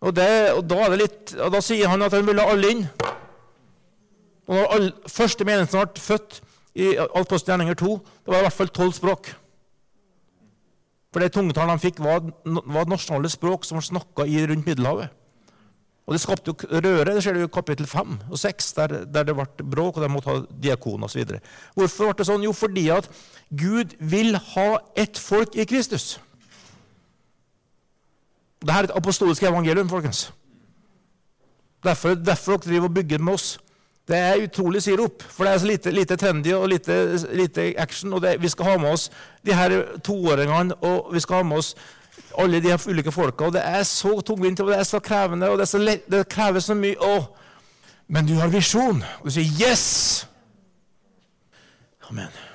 Og, 0.00 0.14
det, 0.16 0.28
og 0.56 0.64
da, 0.64 0.88
litt, 0.96 1.34
og 1.36 1.52
da 1.52 1.60
sier 1.64 1.90
han 1.92 2.02
at 2.02 2.14
han 2.16 2.24
vil 2.26 2.40
ha 2.40 2.48
alle 2.50 2.72
inn. 2.72 2.86
Og 4.50 4.56
når 4.56 4.72
all, 4.74 4.88
første 5.06 5.46
menigheten 5.46 5.78
ble 5.78 6.02
født 6.02 6.40
i 6.74 6.96
Apostel 6.98 7.52
Gjerninger 7.52 7.78
2, 7.78 7.92
det 8.24 8.32
var 8.32 8.42
i 8.42 8.48
hvert 8.48 8.58
fall 8.58 8.72
tolv 8.74 8.96
språk. 8.96 9.30
For 11.14 11.22
det 11.22 11.32
tungetallet 11.34 11.78
de 11.78 11.84
fikk, 11.84 12.02
var, 12.02 12.24
var 12.66 12.90
nasjonale 12.90 13.30
språk 13.30 13.66
som 13.66 13.78
var 13.78 13.86
snakka 13.86 14.26
rundt 14.26 14.66
Middelhavet. 14.66 15.14
Og 16.06 16.14
Det 16.14 16.20
skapte 16.20 16.50
jo 16.50 16.80
røre. 16.82 17.14
Det 17.14 17.22
ser 17.22 17.34
du 17.34 17.44
i 17.44 17.46
kapittel 17.46 17.86
5 17.86 18.18
og 18.30 18.38
6, 18.38 18.72
der, 18.72 18.86
der, 19.04 19.22
det 19.22 19.34
ble 19.38 19.46
bråk, 19.70 19.96
og 19.96 20.02
de 20.02 20.08
måtte 20.10 20.30
ha 20.30 20.40
diakon 20.62 21.06
osv. 21.06 21.36
Hvorfor 21.78 22.10
ble 22.10 22.18
det 22.18 22.26
sånn? 22.26 22.42
Jo, 22.42 22.52
fordi 22.52 22.88
at 22.90 23.06
Gud 23.54 23.94
vil 24.00 24.34
ha 24.34 24.66
ett 24.98 25.18
folk 25.18 25.54
i 25.54 25.66
Kristus. 25.70 26.16
Dette 28.58 28.74
er 28.74 28.90
et 28.90 28.96
apostolisk 28.98 29.46
evangelium, 29.46 29.88
folkens. 29.88 30.32
Derfor, 31.86 32.18
derfor 32.18 32.58
dere 32.58 32.66
driver 32.66 32.90
og 32.90 32.94
bygger 32.98 33.22
med 33.22 33.38
oss. 33.38 33.52
Det 34.10 34.18
er 34.18 34.42
utrolig 34.42 34.82
sirup, 34.82 35.22
for 35.22 35.46
det 35.46 35.52
er 35.52 35.58
så 35.62 35.66
lite, 35.70 35.90
lite 35.94 36.16
trendy 36.18 36.52
og 36.56 36.68
lite, 36.68 36.94
lite 37.36 37.74
action. 37.78 38.12
og 38.12 38.22
det, 38.22 38.42
Vi 38.42 38.48
skal 38.48 38.64
ha 38.64 38.76
med 38.78 38.90
oss 38.92 39.10
de 39.46 39.54
her 39.54 39.76
toåringene, 40.04 40.74
og 40.82 41.14
vi 41.14 41.20
skal 41.20 41.36
ha 41.36 41.42
med 41.42 41.62
oss 41.62 41.74
alle 42.38 42.60
de 42.60 42.70
her 42.70 42.88
ulike 42.88 43.12
folka. 43.12 43.44
og 43.44 43.52
Det 43.52 43.62
er 43.64 43.82
så 43.82 44.20
tungvint 44.20 44.60
og 44.60 44.68
det 44.68 44.78
er 44.78 44.82
så 44.82 44.98
krevende, 44.98 45.50
og 45.50 45.58
det, 45.58 45.68
så 45.68 45.78
lett, 45.78 46.10
det 46.10 46.28
krever 46.28 46.60
så 46.60 46.74
mye. 46.74 46.98
Å. 46.98 47.22
Men 48.08 48.26
du 48.26 48.34
har 48.34 48.48
visjon, 48.48 49.04
og 49.20 49.24
du 49.24 49.30
sier 49.30 49.44
'yes'. 49.44 50.26
Amen. 52.10 52.49